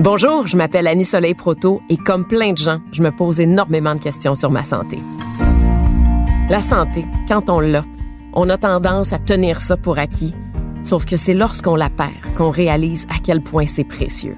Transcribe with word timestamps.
Bonjour, 0.00 0.48
je 0.48 0.56
m'appelle 0.56 0.88
Annie 0.88 1.04
Soleil 1.04 1.34
Proto 1.34 1.80
et 1.88 1.96
comme 1.96 2.26
plein 2.26 2.52
de 2.52 2.58
gens, 2.58 2.80
je 2.90 3.00
me 3.00 3.12
pose 3.12 3.38
énormément 3.38 3.94
de 3.94 4.00
questions 4.00 4.34
sur 4.34 4.50
ma 4.50 4.64
santé. 4.64 4.98
La 6.50 6.60
santé, 6.60 7.06
quand 7.28 7.48
on 7.48 7.60
l'a, 7.60 7.84
on 8.32 8.48
a 8.50 8.58
tendance 8.58 9.12
à 9.12 9.20
tenir 9.20 9.60
ça 9.60 9.76
pour 9.76 9.98
acquis, 9.98 10.34
sauf 10.82 11.04
que 11.04 11.16
c'est 11.16 11.32
lorsqu'on 11.32 11.76
la 11.76 11.90
perd 11.90 12.34
qu'on 12.36 12.50
réalise 12.50 13.06
à 13.08 13.20
quel 13.22 13.40
point 13.40 13.66
c'est 13.66 13.84
précieux. 13.84 14.36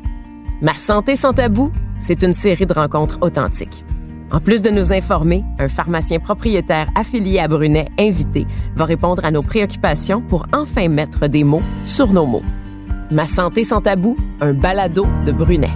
Ma 0.60 0.74
santé 0.74 1.16
sans 1.16 1.32
tabou, 1.32 1.72
c'est 1.98 2.22
une 2.22 2.34
série 2.34 2.66
de 2.66 2.74
rencontres 2.74 3.18
authentiques. 3.22 3.82
En 4.30 4.40
plus 4.40 4.60
de 4.60 4.68
nous 4.68 4.92
informer, 4.92 5.42
un 5.58 5.68
pharmacien 5.68 6.18
propriétaire 6.18 6.90
affilié 6.94 7.38
à 7.38 7.48
Brunet, 7.48 7.88
invité, 7.98 8.46
va 8.74 8.84
répondre 8.84 9.24
à 9.24 9.30
nos 9.30 9.42
préoccupations 9.42 10.20
pour 10.20 10.46
enfin 10.52 10.88
mettre 10.88 11.28
des 11.28 11.44
mots 11.44 11.62
sur 11.86 12.12
nos 12.12 12.26
mots. 12.26 12.42
Ma 13.12 13.24
santé 13.24 13.62
sans 13.62 13.80
tabou, 13.80 14.16
un 14.40 14.52
balado 14.52 15.06
de 15.24 15.30
Brunet. 15.30 15.70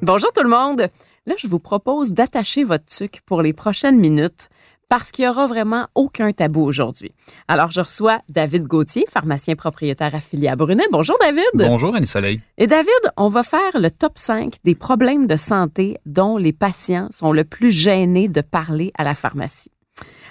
Bonjour 0.00 0.32
tout 0.32 0.42
le 0.42 0.48
monde. 0.48 0.88
Là, 1.26 1.34
je 1.36 1.46
vous 1.46 1.58
propose 1.58 2.14
d'attacher 2.14 2.64
votre 2.64 2.86
tuque 2.86 3.20
pour 3.26 3.42
les 3.42 3.52
prochaines 3.52 3.98
minutes 3.98 4.48
parce 4.88 5.10
qu'il 5.10 5.26
y 5.26 5.28
aura 5.28 5.46
vraiment 5.46 5.88
aucun 5.94 6.32
tabou 6.32 6.62
aujourd'hui. 6.62 7.12
Alors, 7.46 7.70
je 7.70 7.80
reçois 7.82 8.20
David 8.30 8.62
Gauthier, 8.62 9.04
pharmacien 9.10 9.54
propriétaire 9.54 10.14
affilié 10.14 10.48
à 10.48 10.56
Brunet. 10.56 10.84
Bonjour 10.90 11.18
David. 11.20 11.44
Bonjour 11.52 11.94
Annie 11.94 12.06
Soleil. 12.06 12.40
Et 12.56 12.66
David, 12.66 12.88
on 13.18 13.28
va 13.28 13.42
faire 13.42 13.78
le 13.78 13.90
top 13.90 14.12
5 14.16 14.54
des 14.64 14.74
problèmes 14.74 15.26
de 15.26 15.36
santé 15.36 15.98
dont 16.06 16.38
les 16.38 16.54
patients 16.54 17.08
sont 17.10 17.32
le 17.32 17.44
plus 17.44 17.70
gênés 17.70 18.28
de 18.28 18.40
parler 18.40 18.92
à 18.96 19.04
la 19.04 19.12
pharmacie. 19.12 19.72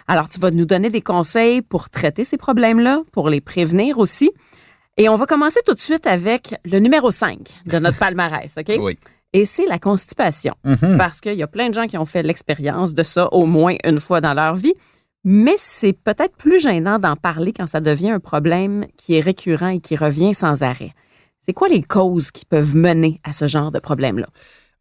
Alors, 0.07 0.29
tu 0.29 0.39
vas 0.39 0.51
nous 0.51 0.65
donner 0.65 0.89
des 0.89 1.01
conseils 1.01 1.61
pour 1.61 1.89
traiter 1.89 2.23
ces 2.23 2.37
problèmes-là, 2.37 3.01
pour 3.11 3.29
les 3.29 3.41
prévenir 3.41 3.97
aussi. 3.97 4.31
Et 4.97 5.09
on 5.09 5.15
va 5.15 5.25
commencer 5.25 5.59
tout 5.65 5.73
de 5.73 5.79
suite 5.79 6.07
avec 6.07 6.55
le 6.63 6.79
numéro 6.79 7.11
5 7.11 7.39
de 7.65 7.79
notre 7.79 7.97
palmarès, 7.97 8.55
OK? 8.57 8.75
Oui. 8.79 8.97
Et 9.33 9.43
c'est 9.43 9.65
la 9.65 9.79
constipation. 9.79 10.55
Mhm. 10.63 10.97
Parce 10.97 11.19
qu'il 11.19 11.33
y 11.33 11.43
a 11.43 11.47
plein 11.47 11.69
de 11.69 11.73
gens 11.73 11.87
qui 11.87 11.97
ont 11.97 12.05
fait 12.05 12.23
l'expérience 12.23 12.93
de 12.93 13.03
ça 13.03 13.27
au 13.33 13.45
moins 13.45 13.75
une 13.83 13.99
fois 13.99 14.21
dans 14.21 14.33
leur 14.33 14.55
vie. 14.55 14.73
Mais 15.25 15.55
c'est 15.57 15.93
peut-être 15.93 16.37
plus 16.37 16.61
gênant 16.61 16.99
d'en 16.99 17.15
parler 17.15 17.51
quand 17.51 17.67
ça 17.67 17.81
devient 17.81 18.11
un 18.11 18.19
problème 18.19 18.85
qui 18.95 19.15
est 19.15 19.19
récurrent 19.21 19.69
et 19.69 19.79
qui 19.79 19.95
revient 19.95 20.35
sans 20.35 20.61
arrêt. 20.61 20.93
C'est 21.45 21.53
quoi 21.53 21.67
les 21.67 21.81
causes 21.81 22.31
qui 22.31 22.45
peuvent 22.45 22.75
mener 22.75 23.19
à 23.23 23.33
ce 23.33 23.47
genre 23.47 23.71
de 23.71 23.79
problème-là? 23.79 24.27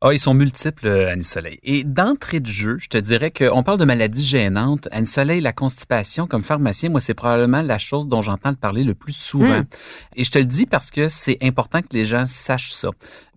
Ah, 0.00 0.12
ils 0.12 0.18
sont 0.18 0.34
multiples, 0.34 0.86
euh, 0.86 1.10
Annie 1.10 1.24
Soleil. 1.24 1.58
Et 1.62 1.82
d'entrée 1.82 2.40
de 2.40 2.46
jeu, 2.46 2.76
je 2.78 2.88
te 2.88 2.98
dirais 2.98 3.30
qu'on 3.30 3.62
parle 3.62 3.78
de 3.78 3.86
maladies 3.86 4.24
gênantes. 4.24 4.86
Annie 4.90 5.06
Soleil, 5.06 5.40
la 5.40 5.52
constipation, 5.54 6.26
comme 6.26 6.42
pharmacien, 6.42 6.90
moi, 6.90 7.00
c'est 7.00 7.14
probablement 7.14 7.62
la 7.62 7.78
chose 7.78 8.06
dont 8.06 8.20
j'entends 8.20 8.54
parler 8.54 8.84
le 8.84 8.94
plus 8.94 9.16
souvent. 9.16 9.60
Hmm. 9.60 9.66
Et 10.16 10.24
je 10.24 10.30
te 10.30 10.38
le 10.38 10.44
dis 10.44 10.66
parce 10.66 10.90
que 10.90 11.08
c'est 11.08 11.38
important 11.40 11.80
que 11.80 11.88
les 11.92 12.04
gens 12.04 12.26
sachent 12.26 12.72
ça. 12.72 12.90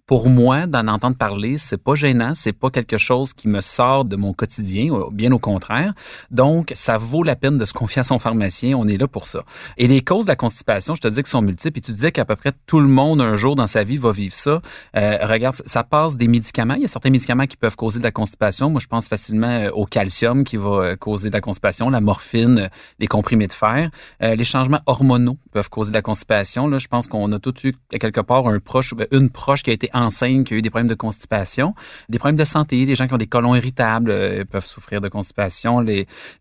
Pour 0.07 0.29
moi, 0.29 0.67
d'en 0.67 0.87
entendre 0.87 1.17
parler, 1.17 1.57
c'est 1.57 1.77
pas 1.77 1.93
gênant, 1.93 2.31
c'est 2.33 2.53
pas 2.53 2.69
quelque 2.69 2.97
chose 2.97 3.33
qui 3.33 3.49
me 3.49 3.59
sort 3.59 4.05
de 4.05 4.15
mon 4.15 4.31
quotidien, 4.31 4.89
bien 5.11 5.33
au 5.33 5.37
contraire. 5.39 5.93
Donc, 6.31 6.71
ça 6.75 6.97
vaut 6.97 7.23
la 7.23 7.35
peine 7.35 7.57
de 7.57 7.65
se 7.65 7.73
confier 7.73 7.99
à 7.99 8.03
son 8.05 8.17
pharmacien, 8.17 8.77
on 8.77 8.87
est 8.87 8.95
là 8.95 9.09
pour 9.09 9.25
ça. 9.25 9.43
Et 9.75 9.85
les 9.85 10.01
causes 10.01 10.23
de 10.23 10.31
la 10.31 10.37
constipation, 10.37 10.95
je 10.95 11.01
te 11.01 11.09
dis 11.09 11.15
qu'elles 11.15 11.27
sont 11.27 11.41
multiples, 11.41 11.79
et 11.79 11.81
tu 11.81 11.91
disais 11.91 12.13
qu'à 12.13 12.23
peu 12.23 12.37
près 12.37 12.53
tout 12.67 12.79
le 12.79 12.87
monde, 12.87 13.19
un 13.19 13.35
jour 13.35 13.57
dans 13.57 13.67
sa 13.67 13.83
vie, 13.83 13.97
va 13.97 14.13
vivre 14.13 14.33
ça. 14.33 14.61
Euh, 14.95 15.17
regarde, 15.23 15.57
ça 15.65 15.83
passe 15.83 16.15
des 16.15 16.29
médicaments, 16.29 16.75
il 16.75 16.83
y 16.83 16.85
a 16.85 16.87
certains 16.87 17.09
médicaments 17.09 17.45
qui 17.45 17.57
peuvent 17.57 17.75
causer 17.75 17.99
de 17.99 18.05
la 18.05 18.11
constipation. 18.11 18.69
Moi, 18.69 18.79
je 18.79 18.87
pense 18.87 19.09
facilement 19.09 19.47
euh, 19.47 19.71
au 19.71 19.85
calcium 19.85 20.45
qui 20.45 20.55
va 20.55 20.69
euh, 20.69 20.95
causer 20.95 21.27
de 21.27 21.33
la 21.33 21.41
constipation, 21.41 21.89
la 21.89 21.99
morphine, 21.99 22.59
euh, 22.59 22.67
les 22.99 23.07
comprimés 23.07 23.47
de 23.47 23.53
fer. 23.53 23.89
Euh, 24.23 24.35
les 24.35 24.45
changements 24.45 24.79
hormonaux 24.85 25.37
peuvent 25.57 25.69
causer 25.71 25.89
de 25.89 25.95
la 25.95 26.03
constipation. 26.03 26.77
Je 26.77 26.87
pense 26.87 27.07
qu'on 27.07 27.31
a 27.31 27.39
tous 27.39 27.63
eu 27.63 27.73
quelque 27.89 28.21
part 28.21 28.43
ben, 28.43 29.07
une 29.11 29.29
proche 29.31 29.63
qui 29.63 29.71
a 29.71 29.73
été 29.73 29.89
enceinte, 29.91 30.45
qui 30.45 30.53
a 30.53 30.57
eu 30.57 30.61
des 30.61 30.69
problèmes 30.69 30.87
de 30.87 30.93
constipation, 30.93 31.73
des 32.09 32.19
problèmes 32.19 32.35
de 32.35 32.43
santé, 32.43 32.85
les 32.85 32.93
gens 32.93 33.07
qui 33.07 33.15
ont 33.15 33.17
des 33.17 33.25
colons 33.25 33.55
irritables 33.55 34.11
euh, 34.11 34.45
peuvent 34.45 34.65
souffrir 34.65 35.01
de 35.01 35.09
constipation. 35.09 35.83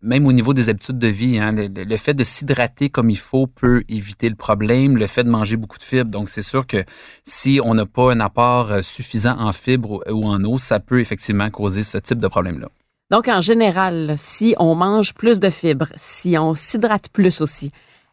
Même 0.03 0.27
au 0.27 0.33
niveau 0.33 0.53
des 0.53 0.69
habitudes 0.69 0.99
de 0.99 1.07
vie, 1.07 1.39
hein, 1.39 1.51
le, 1.51 1.97
fait 1.97 2.13
de 2.13 2.23
s'hydrater 2.23 2.91
comme 2.91 3.09
il 3.09 3.17
faut 3.17 3.47
peut 3.47 3.83
éviter 3.89 4.29
le 4.29 4.35
problème. 4.35 4.97
Le 4.97 5.07
fait 5.07 5.23
de 5.23 5.31
manger 5.31 5.57
beaucoup 5.57 5.79
de 5.79 5.83
fibres, 5.83 6.11
donc 6.11 6.29
c'est 6.29 6.43
sûr 6.43 6.67
que 6.67 6.83
si 7.23 7.59
on 7.63 7.73
n'a 7.73 7.87
pas 7.87 8.11
un 8.11 8.19
apport 8.19 8.71
euh, 8.71 8.81
suffisant 8.83 9.35
en 9.39 9.51
fibres 9.51 10.03
ou 10.11 10.27
en 10.27 10.43
eau, 10.43 10.59
ça 10.59 10.79
peut 10.79 10.99
effectivement 10.99 11.49
causer 11.49 11.81
ce 11.81 11.97
type 11.97 12.19
de 12.19 12.27
problème-là. 12.27 12.67
Donc, 13.09 13.29
en 13.29 13.41
général, 13.41 14.15
si 14.17 14.53
on 14.59 14.75
mange 14.75 15.13
plus 15.13 15.39
de 15.39 15.49
fibres, 15.49 15.87
si 15.95 16.37
on 16.37 16.53
s'hydrate 16.53 17.07
plus 17.09 17.39
aussi, 17.39 17.71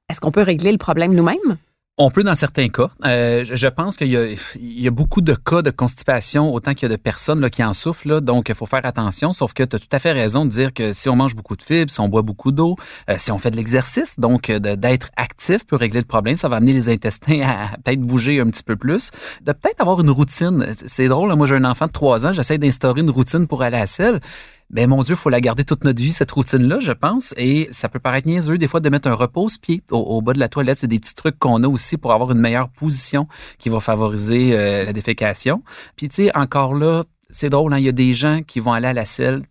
est-ce 0.08 0.20
qu'on 0.20 0.30
peut 0.30 0.42
régler 0.42 0.72
le 0.72 0.78
problème 0.78 1.14
nous-mêmes? 1.14 1.56
On 1.96 2.10
peut 2.10 2.24
dans 2.24 2.34
certains 2.34 2.68
cas. 2.70 2.90
Euh, 3.04 3.44
je 3.44 3.66
pense 3.68 3.96
qu'il 3.96 4.08
y 4.08 4.88
a, 4.88 4.90
beaucoup 4.90 5.20
de 5.20 5.32
cas 5.32 5.62
de 5.62 5.70
constipation, 5.70 6.52
autant 6.52 6.74
qu'il 6.74 6.88
y 6.88 6.92
a 6.92 6.96
de 6.96 7.00
personnes 7.00 7.48
qui 7.50 7.62
en 7.62 7.72
souffrent. 7.72 8.20
Donc, 8.20 8.48
il 8.48 8.54
faut 8.56 8.66
faire 8.66 8.84
attention. 8.84 9.32
Sauf 9.32 9.52
que 9.52 9.62
tu 9.62 9.76
as 9.76 9.78
tout 9.78 9.86
à 9.92 10.00
fait 10.00 10.10
raison 10.10 10.44
de 10.44 10.50
dire 10.50 10.74
que 10.74 10.92
si 10.92 11.08
on 11.08 11.14
mange 11.14 11.36
beaucoup 11.36 11.54
de 11.54 11.62
fibres, 11.62 11.92
si 11.92 12.00
on 12.00 12.08
boit 12.08 12.22
beaucoup 12.22 12.50
d'eau, 12.50 12.74
euh, 13.08 13.14
si 13.16 13.30
on 13.30 13.38
fait 13.38 13.52
de 13.52 13.56
l'exercice, 13.56 14.18
donc 14.18 14.50
euh, 14.50 14.58
d'être 14.58 15.10
actif 15.16 15.64
peut 15.64 15.76
régler 15.76 16.00
le 16.00 16.06
problème. 16.06 16.34
Ça 16.34 16.48
va 16.48 16.56
amener 16.56 16.72
les 16.72 16.88
intestins 16.88 17.40
à 17.42 17.76
peut-être 17.76 18.00
bouger 18.00 18.40
un 18.40 18.50
petit 18.50 18.64
peu 18.64 18.74
plus. 18.74 19.10
De 19.42 19.52
peut-être 19.52 19.80
avoir 19.80 20.00
une 20.00 20.10
routine. 20.10 20.66
C'est- 20.86 21.06
drôle, 21.06 21.32
moi 21.36 21.46
j'ai 21.46 21.54
un 21.54 21.64
enfant 21.64 21.86
de 21.86 21.92
3 21.92 22.26
ans, 22.26 22.32
j'essaie 22.32 22.58
d'instaurer 22.58 23.02
une 23.02 23.10
routine 23.10 23.46
pour 23.46 23.62
aller 23.62 23.76
à 23.76 23.86
la. 23.86 24.18
Ben 24.74 24.90
mon 24.90 25.02
Dieu, 25.02 25.14
faut 25.14 25.30
la 25.30 25.40
garder 25.40 25.62
toute 25.62 25.84
notre 25.84 26.02
vie 26.02 26.10
cette 26.10 26.32
routine-là, 26.32 26.80
je 26.80 26.90
pense. 26.90 27.32
Et 27.36 27.68
ça 27.70 27.88
peut 27.88 28.00
paraître 28.00 28.26
niaiseux 28.26 28.58
des 28.58 28.66
fois 28.66 28.80
de 28.80 28.88
mettre 28.88 29.06
un 29.06 29.14
repose-pied 29.14 29.84
au, 29.92 30.20
bas 30.20 30.32
de 30.32 30.40
la 30.40 30.48
toilette. 30.48 30.80
C'est 30.80 30.88
des 30.88 30.98
petits 30.98 31.14
trucs 31.14 31.38
qu'on 31.38 31.62
a 31.62 31.68
aussi 31.68 31.96
pour 31.96 32.12
avoir 32.12 32.32
une 32.32 32.40
meilleure 32.40 32.68
position 32.70 33.28
qui 33.58 33.68
va 33.68 33.78
favoriser 33.78 34.58
euh, 34.58 34.84
la 34.84 34.92
défécation. 34.92 35.62
Puis 35.94 36.08
tu 36.08 36.24
sais, 36.24 36.36
encore 36.36 36.74
là, 36.74 37.04
c'est 37.30 37.50
drôle, 37.50 37.72
hein, 37.72 37.78
il 37.78 37.84
y 37.84 37.88
a 37.88 37.92
des 37.92 38.14
gens 38.14 38.42
qui 38.42 38.58
vont 38.58 38.72
aller 38.72 38.88
à 38.88 38.92
la 38.92 39.04
selle 39.04 39.42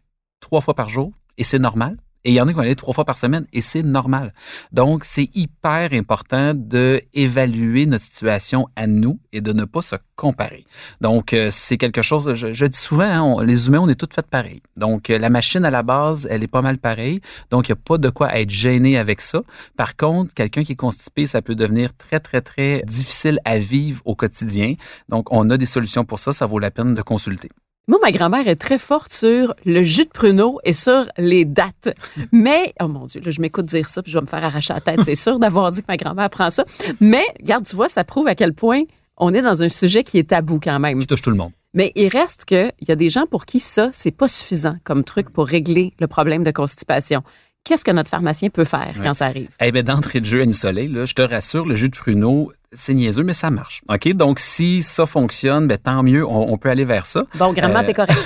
trois 0.41 0.59
fois 0.59 0.73
par 0.73 0.89
jour 0.89 1.13
et 1.37 1.45
c'est 1.45 1.57
normal. 1.57 1.95
Et 2.25 2.31
il 2.31 2.33
y 2.35 2.41
en 2.41 2.47
a 2.47 2.51
qui 2.51 2.55
vont 2.55 2.61
aller 2.61 2.75
trois 2.75 2.93
fois 2.93 3.05
par 3.05 3.17
semaine 3.17 3.45
et 3.51 3.61
c'est 3.61 3.83
normal. 3.83 4.33
Donc, 4.71 5.03
c'est 5.03 5.29
hyper 5.33 5.91
important 5.91 6.53
de 6.55 7.01
évaluer 7.13 7.85
notre 7.85 8.03
situation 8.03 8.67
à 8.75 8.87
nous 8.87 9.19
et 9.33 9.41
de 9.41 9.51
ne 9.51 9.65
pas 9.65 9.81
se 9.81 9.95
comparer. 10.15 10.65
Donc, 11.01 11.33
euh, 11.33 11.49
c'est 11.51 11.77
quelque 11.77 12.01
chose, 12.01 12.33
je, 12.33 12.65
dis 12.65 12.77
souvent, 12.77 13.39
hein, 13.39 13.43
les 13.43 13.67
humains, 13.67 13.79
on 13.79 13.89
est 13.89 13.95
tous 13.95 14.13
faits 14.13 14.27
pareils. 14.27 14.61
Donc, 14.77 15.09
euh, 15.09 15.17
la 15.17 15.29
machine 15.29 15.65
à 15.65 15.71
la 15.71 15.83
base, 15.83 16.27
elle 16.31 16.43
est 16.43 16.47
pas 16.47 16.61
mal 16.61 16.77
pareille. 16.77 17.19
Donc, 17.51 17.67
il 17.67 17.71
n'y 17.71 17.79
a 17.79 17.81
pas 17.83 17.97
de 17.97 18.09
quoi 18.09 18.33
être 18.39 18.49
gêné 18.49 18.97
avec 18.97 19.19
ça. 19.19 19.41
Par 19.75 19.97
contre, 19.97 20.33
quelqu'un 20.33 20.63
qui 20.63 20.73
est 20.73 20.77
constipé, 20.77 21.27
ça 21.27 21.41
peut 21.41 21.55
devenir 21.55 21.95
très, 21.97 22.19
très, 22.21 22.41
très 22.41 22.83
difficile 22.87 23.39
à 23.43 23.57
vivre 23.57 24.01
au 24.05 24.15
quotidien. 24.15 24.75
Donc, 25.09 25.27
on 25.31 25.49
a 25.49 25.57
des 25.57 25.65
solutions 25.65 26.05
pour 26.05 26.19
ça. 26.19 26.31
Ça 26.31 26.45
vaut 26.45 26.59
la 26.59 26.71
peine 26.71 26.93
de 26.93 27.01
consulter. 27.01 27.49
Moi, 27.89 27.99
ma 28.01 28.11
grand-mère 28.13 28.47
est 28.47 28.55
très 28.55 28.77
forte 28.77 29.11
sur 29.11 29.53
le 29.65 29.83
jus 29.83 30.05
de 30.05 30.09
pruneau 30.09 30.59
et 30.63 30.71
sur 30.71 31.05
les 31.17 31.43
dates. 31.43 31.93
Mais, 32.31 32.73
oh 32.81 32.87
mon 32.87 33.07
Dieu, 33.07 33.19
là, 33.19 33.29
je 33.29 33.41
m'écoute 33.41 33.65
dire 33.65 33.89
ça, 33.89 34.01
puis 34.01 34.09
je 34.09 34.17
vais 34.17 34.21
me 34.21 34.27
faire 34.27 34.43
arracher 34.43 34.73
la 34.73 34.79
tête, 34.79 35.01
c'est 35.03 35.15
sûr, 35.15 35.37
d'avoir 35.37 35.69
dit 35.71 35.81
que 35.81 35.87
ma 35.89 35.97
grand-mère 35.97 36.29
prend 36.29 36.49
ça. 36.49 36.63
Mais, 37.01 37.25
regarde, 37.41 37.65
tu 37.65 37.75
vois, 37.75 37.89
ça 37.89 38.05
prouve 38.05 38.27
à 38.27 38.35
quel 38.35 38.53
point 38.53 38.83
on 39.17 39.33
est 39.33 39.41
dans 39.41 39.63
un 39.63 39.69
sujet 39.69 40.03
qui 40.05 40.17
est 40.17 40.29
tabou 40.29 40.61
quand 40.63 40.79
même. 40.79 40.97
Qui 40.99 41.07
touche 41.07 41.21
tout 41.21 41.29
le 41.29 41.35
monde. 41.35 41.51
Mais 41.73 41.91
il 41.95 42.07
reste 42.07 42.45
que 42.45 42.69
il 42.79 42.87
y 42.87 42.91
a 42.91 42.95
des 42.95 43.09
gens 43.09 43.25
pour 43.25 43.45
qui 43.45 43.59
ça, 43.59 43.89
c'est 43.91 44.11
pas 44.11 44.29
suffisant 44.29 44.77
comme 44.85 45.03
truc 45.03 45.29
pour 45.29 45.45
régler 45.47 45.91
le 45.99 46.07
problème 46.07 46.43
de 46.45 46.51
constipation. 46.51 47.21
Qu'est-ce 47.65 47.83
que 47.83 47.91
notre 47.91 48.09
pharmacien 48.09 48.49
peut 48.49 48.63
faire 48.65 48.93
Ouais. 48.97 49.03
quand 49.03 49.13
ça 49.13 49.25
arrive? 49.25 49.49
Eh 49.61 49.71
bien, 49.73 49.83
d'entrée 49.83 50.19
de 50.21 50.25
jeu, 50.25 50.41
Annie 50.41 50.53
Soleil, 50.53 50.87
là, 50.87 51.03
je 51.05 51.13
te 51.15 51.21
rassure, 51.21 51.65
le 51.65 51.75
jus 51.75 51.89
de 51.89 51.95
pruneau, 51.95 52.51
c'est 52.75 52.93
niaiseux, 52.93 53.23
mais 53.23 53.33
ça 53.33 53.49
marche. 53.51 53.81
OK? 53.89 54.13
Donc, 54.13 54.39
si 54.39 54.83
ça 54.83 55.05
fonctionne, 55.05 55.67
ben, 55.67 55.77
tant 55.77 56.03
mieux, 56.03 56.25
on, 56.25 56.51
on 56.51 56.57
peut 56.57 56.69
aller 56.69 56.85
vers 56.85 57.05
ça. 57.05 57.23
Bon, 57.37 57.53
grand-mère, 57.53 57.81
Euh, 57.81 57.85
t'es 57.85 57.93
correct. 57.93 58.17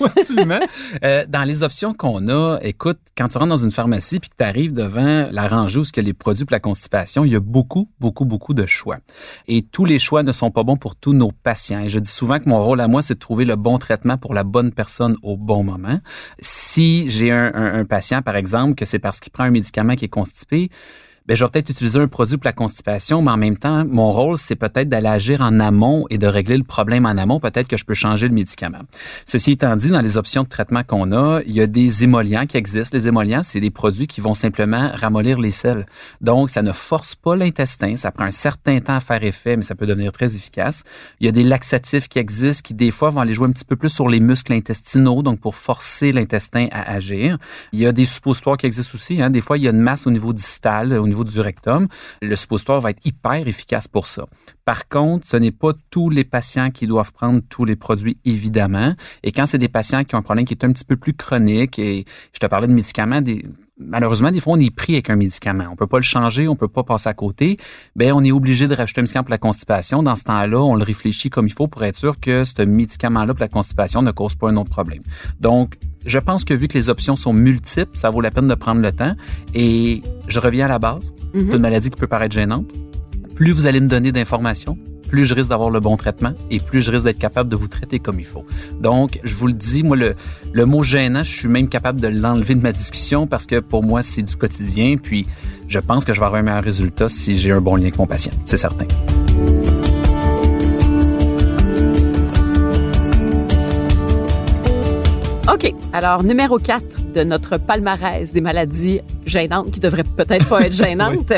Absolument. 0.16 0.60
Euh, 1.04 1.24
dans 1.28 1.44
les 1.44 1.62
options 1.62 1.94
qu'on 1.94 2.28
a, 2.28 2.58
écoute, 2.62 2.98
quand 3.16 3.28
tu 3.28 3.38
rentres 3.38 3.50
dans 3.50 3.56
une 3.56 3.70
pharmacie 3.70 4.20
puis 4.20 4.30
que 4.30 4.36
tu 4.38 4.44
arrives 4.44 4.72
devant 4.72 5.28
la 5.30 5.46
rangée 5.48 5.78
où 5.78 5.82
il 5.84 5.96
y 5.96 6.00
a 6.00 6.02
les 6.02 6.12
produits 6.12 6.44
pour 6.44 6.54
la 6.54 6.60
constipation, 6.60 7.24
il 7.24 7.32
y 7.32 7.36
a 7.36 7.40
beaucoup, 7.40 7.88
beaucoup, 8.00 8.24
beaucoup 8.24 8.54
de 8.54 8.66
choix. 8.66 8.98
Et 9.48 9.62
tous 9.62 9.84
les 9.84 9.98
choix 9.98 10.22
ne 10.22 10.32
sont 10.32 10.50
pas 10.50 10.62
bons 10.62 10.76
pour 10.76 10.96
tous 10.96 11.12
nos 11.12 11.30
patients. 11.32 11.80
Et 11.80 11.88
je 11.88 11.98
dis 11.98 12.10
souvent 12.10 12.38
que 12.38 12.48
mon 12.48 12.60
rôle 12.62 12.80
à 12.80 12.88
moi, 12.88 13.02
c'est 13.02 13.14
de 13.14 13.18
trouver 13.18 13.44
le 13.44 13.56
bon 13.56 13.78
traitement 13.78 14.16
pour 14.18 14.34
la 14.34 14.44
bonne 14.44 14.72
personne 14.72 15.16
au 15.22 15.36
bon 15.36 15.62
moment. 15.64 15.98
Si 16.40 17.08
j'ai 17.08 17.30
un, 17.30 17.52
un- 17.54 17.74
un 17.80 17.84
patient, 17.84 18.22
par 18.22 18.36
exemple, 18.36 18.74
que 18.74 18.84
c'est 18.84 18.98
parce 18.98 19.20
qu'il 19.20 19.32
prend 19.32 19.44
un 19.44 19.50
médicament 19.50 19.94
qui 19.94 20.04
est 20.04 20.08
constipé, 20.08 20.70
ben, 21.26 21.34
je 21.34 21.42
vais 21.42 21.50
peut-être 21.50 21.70
utiliser 21.70 21.98
un 21.98 22.06
produit 22.06 22.36
pour 22.36 22.44
la 22.44 22.52
constipation, 22.52 23.22
mais 23.22 23.30
en 23.30 23.38
même 23.38 23.56
temps, 23.56 23.86
mon 23.86 24.10
rôle, 24.10 24.36
c'est 24.36 24.56
peut-être 24.56 24.90
d'aller 24.90 25.08
agir 25.08 25.40
en 25.40 25.58
amont 25.58 26.04
et 26.10 26.18
de 26.18 26.26
régler 26.26 26.58
le 26.58 26.64
problème 26.64 27.06
en 27.06 27.16
amont. 27.16 27.40
Peut-être 27.40 27.66
que 27.66 27.78
je 27.78 27.84
peux 27.86 27.94
changer 27.94 28.28
le 28.28 28.34
médicament. 28.34 28.82
Ceci 29.24 29.52
étant 29.52 29.74
dit, 29.74 29.88
dans 29.88 30.02
les 30.02 30.18
options 30.18 30.42
de 30.42 30.48
traitement 30.48 30.82
qu'on 30.82 31.12
a, 31.12 31.40
il 31.46 31.54
y 31.54 31.62
a 31.62 31.66
des 31.66 32.04
émollients 32.04 32.44
qui 32.44 32.58
existent. 32.58 32.94
Les 32.94 33.08
émollients, 33.08 33.42
c'est 33.42 33.60
des 33.60 33.70
produits 33.70 34.06
qui 34.06 34.20
vont 34.20 34.34
simplement 34.34 34.90
ramollir 34.94 35.40
les 35.40 35.50
selles. 35.50 35.86
Donc, 36.20 36.50
ça 36.50 36.60
ne 36.60 36.72
force 36.72 37.14
pas 37.14 37.36
l'intestin. 37.36 37.96
Ça 37.96 38.12
prend 38.12 38.24
un 38.24 38.30
certain 38.30 38.80
temps 38.80 38.96
à 38.96 39.00
faire 39.00 39.24
effet, 39.24 39.56
mais 39.56 39.62
ça 39.62 39.74
peut 39.74 39.86
devenir 39.86 40.12
très 40.12 40.36
efficace. 40.36 40.84
Il 41.20 41.26
y 41.26 41.28
a 41.30 41.32
des 41.32 41.44
laxatifs 41.44 42.08
qui 42.08 42.18
existent 42.18 42.60
qui, 42.62 42.74
des 42.74 42.90
fois, 42.90 43.08
vont 43.08 43.20
aller 43.20 43.32
jouer 43.32 43.48
un 43.48 43.52
petit 43.52 43.64
peu 43.64 43.76
plus 43.76 43.88
sur 43.88 44.10
les 44.10 44.20
muscles 44.20 44.52
intestinaux, 44.52 45.22
donc 45.22 45.40
pour 45.40 45.54
forcer 45.54 46.12
l'intestin 46.12 46.68
à 46.70 46.92
agir. 46.92 47.38
Il 47.72 47.78
y 47.78 47.86
a 47.86 47.92
des 47.92 48.04
suppositoires 48.04 48.58
qui 48.58 48.66
existent 48.66 48.96
aussi. 48.96 49.22
Hein. 49.22 49.30
Des 49.30 49.40
fois, 49.40 49.56
il 49.56 49.64
y 49.64 49.68
a 49.68 49.70
une 49.70 49.80
masse 49.80 50.06
au 50.06 50.10
niveau 50.10 50.34
distal, 50.34 50.92
au 50.92 51.06
niveau 51.06 51.13
du 51.22 51.40
rectum, 51.40 51.86
le 52.20 52.34
suppositoire 52.34 52.80
va 52.80 52.90
être 52.90 53.04
hyper 53.06 53.46
efficace 53.46 53.86
pour 53.86 54.08
ça. 54.08 54.26
Par 54.64 54.88
contre, 54.88 55.26
ce 55.26 55.36
n'est 55.36 55.52
pas 55.52 55.72
tous 55.90 56.10
les 56.10 56.24
patients 56.24 56.70
qui 56.70 56.86
doivent 56.86 57.12
prendre 57.12 57.40
tous 57.48 57.64
les 57.64 57.76
produits, 57.76 58.18
évidemment. 58.24 58.94
Et 59.22 59.30
quand 59.30 59.46
c'est 59.46 59.58
des 59.58 59.68
patients 59.68 60.02
qui 60.04 60.14
ont 60.14 60.18
un 60.18 60.22
problème 60.22 60.46
qui 60.46 60.54
est 60.54 60.64
un 60.64 60.72
petit 60.72 60.84
peu 60.84 60.96
plus 60.96 61.14
chronique, 61.14 61.78
et 61.78 62.04
je 62.32 62.38
te 62.38 62.46
parlais 62.46 62.66
de 62.66 62.72
médicaments, 62.72 63.20
malheureusement, 63.78 64.30
des 64.30 64.40
fois, 64.40 64.54
on 64.54 64.60
est 64.60 64.74
pris 64.74 64.94
avec 64.94 65.10
un 65.10 65.16
médicament. 65.16 65.66
On 65.70 65.76
peut 65.76 65.86
pas 65.86 65.98
le 65.98 66.04
changer, 66.04 66.48
on 66.48 66.56
peut 66.56 66.68
pas 66.68 66.82
passer 66.82 67.08
à 67.08 67.14
côté. 67.14 67.58
Ben, 67.96 68.12
on 68.12 68.24
est 68.24 68.32
obligé 68.32 68.68
de 68.68 68.74
rajouter 68.74 69.00
un 69.00 69.02
médicament 69.02 69.24
pour 69.24 69.30
la 69.30 69.38
constipation. 69.38 70.02
Dans 70.02 70.16
ce 70.16 70.24
temps-là, 70.24 70.62
on 70.62 70.76
le 70.76 70.84
réfléchit 70.84 71.30
comme 71.30 71.46
il 71.46 71.52
faut 71.52 71.68
pour 71.68 71.84
être 71.84 71.98
sûr 71.98 72.18
que 72.20 72.44
ce 72.44 72.62
médicament-là 72.62 73.34
pour 73.34 73.40
la 73.40 73.48
constipation 73.48 74.02
ne 74.02 74.12
cause 74.12 74.34
pas 74.34 74.48
un 74.48 74.56
autre 74.56 74.70
problème. 74.70 75.02
Donc, 75.40 75.76
je 76.06 76.18
pense 76.18 76.44
que 76.44 76.54
vu 76.54 76.68
que 76.68 76.74
les 76.74 76.88
options 76.88 77.16
sont 77.16 77.32
multiples, 77.32 77.96
ça 77.96 78.10
vaut 78.10 78.20
la 78.20 78.30
peine 78.30 78.48
de 78.48 78.54
prendre 78.54 78.80
le 78.80 78.92
temps. 78.92 79.14
Et 79.54 80.02
je 80.28 80.40
reviens 80.40 80.66
à 80.66 80.68
la 80.68 80.78
base. 80.78 81.14
C'est 81.32 81.56
une 81.56 81.58
maladie 81.58 81.90
qui 81.90 81.98
peut 81.98 82.06
paraître 82.06 82.34
gênante. 82.34 82.66
Plus 83.34 83.52
vous 83.52 83.66
allez 83.66 83.80
me 83.80 83.88
donner 83.88 84.12
d'informations, 84.12 84.78
plus 85.08 85.26
je 85.26 85.34
risque 85.34 85.50
d'avoir 85.50 85.70
le 85.70 85.80
bon 85.80 85.96
traitement 85.96 86.32
et 86.50 86.60
plus 86.60 86.82
je 86.82 86.90
risque 86.90 87.04
d'être 87.04 87.18
capable 87.18 87.50
de 87.50 87.56
vous 87.56 87.68
traiter 87.68 87.98
comme 87.98 88.20
il 88.20 88.26
faut. 88.26 88.44
Donc, 88.80 89.18
je 89.24 89.34
vous 89.34 89.48
le 89.48 89.52
dis, 89.52 89.82
moi, 89.82 89.96
le, 89.96 90.14
le 90.52 90.66
mot 90.66 90.82
gênant, 90.82 91.24
je 91.24 91.32
suis 91.32 91.48
même 91.48 91.68
capable 91.68 92.00
de 92.00 92.08
l'enlever 92.08 92.54
de 92.54 92.62
ma 92.62 92.72
discussion 92.72 93.26
parce 93.26 93.46
que 93.46 93.60
pour 93.60 93.82
moi, 93.82 94.02
c'est 94.02 94.22
du 94.22 94.36
quotidien. 94.36 94.96
Puis, 95.02 95.26
je 95.68 95.80
pense 95.80 96.04
que 96.04 96.14
je 96.14 96.20
vais 96.20 96.26
avoir 96.26 96.40
un 96.40 96.44
meilleur 96.44 96.62
résultat 96.62 97.08
si 97.08 97.38
j'ai 97.38 97.52
un 97.52 97.60
bon 97.60 97.76
lien 97.76 97.82
avec 97.82 97.98
mon 97.98 98.06
patient. 98.06 98.32
C'est 98.44 98.56
certain. 98.56 98.86
OK. 105.54 105.72
Alors, 105.92 106.24
numéro 106.24 106.58
4 106.58 107.12
de 107.14 107.22
notre 107.22 107.58
palmarès 107.58 108.32
des 108.32 108.40
maladies 108.40 109.00
gênantes 109.24 109.70
qui 109.70 109.78
devraient 109.78 110.02
peut-être 110.02 110.48
pas 110.48 110.66
être 110.66 110.72
gênantes, 110.84 111.32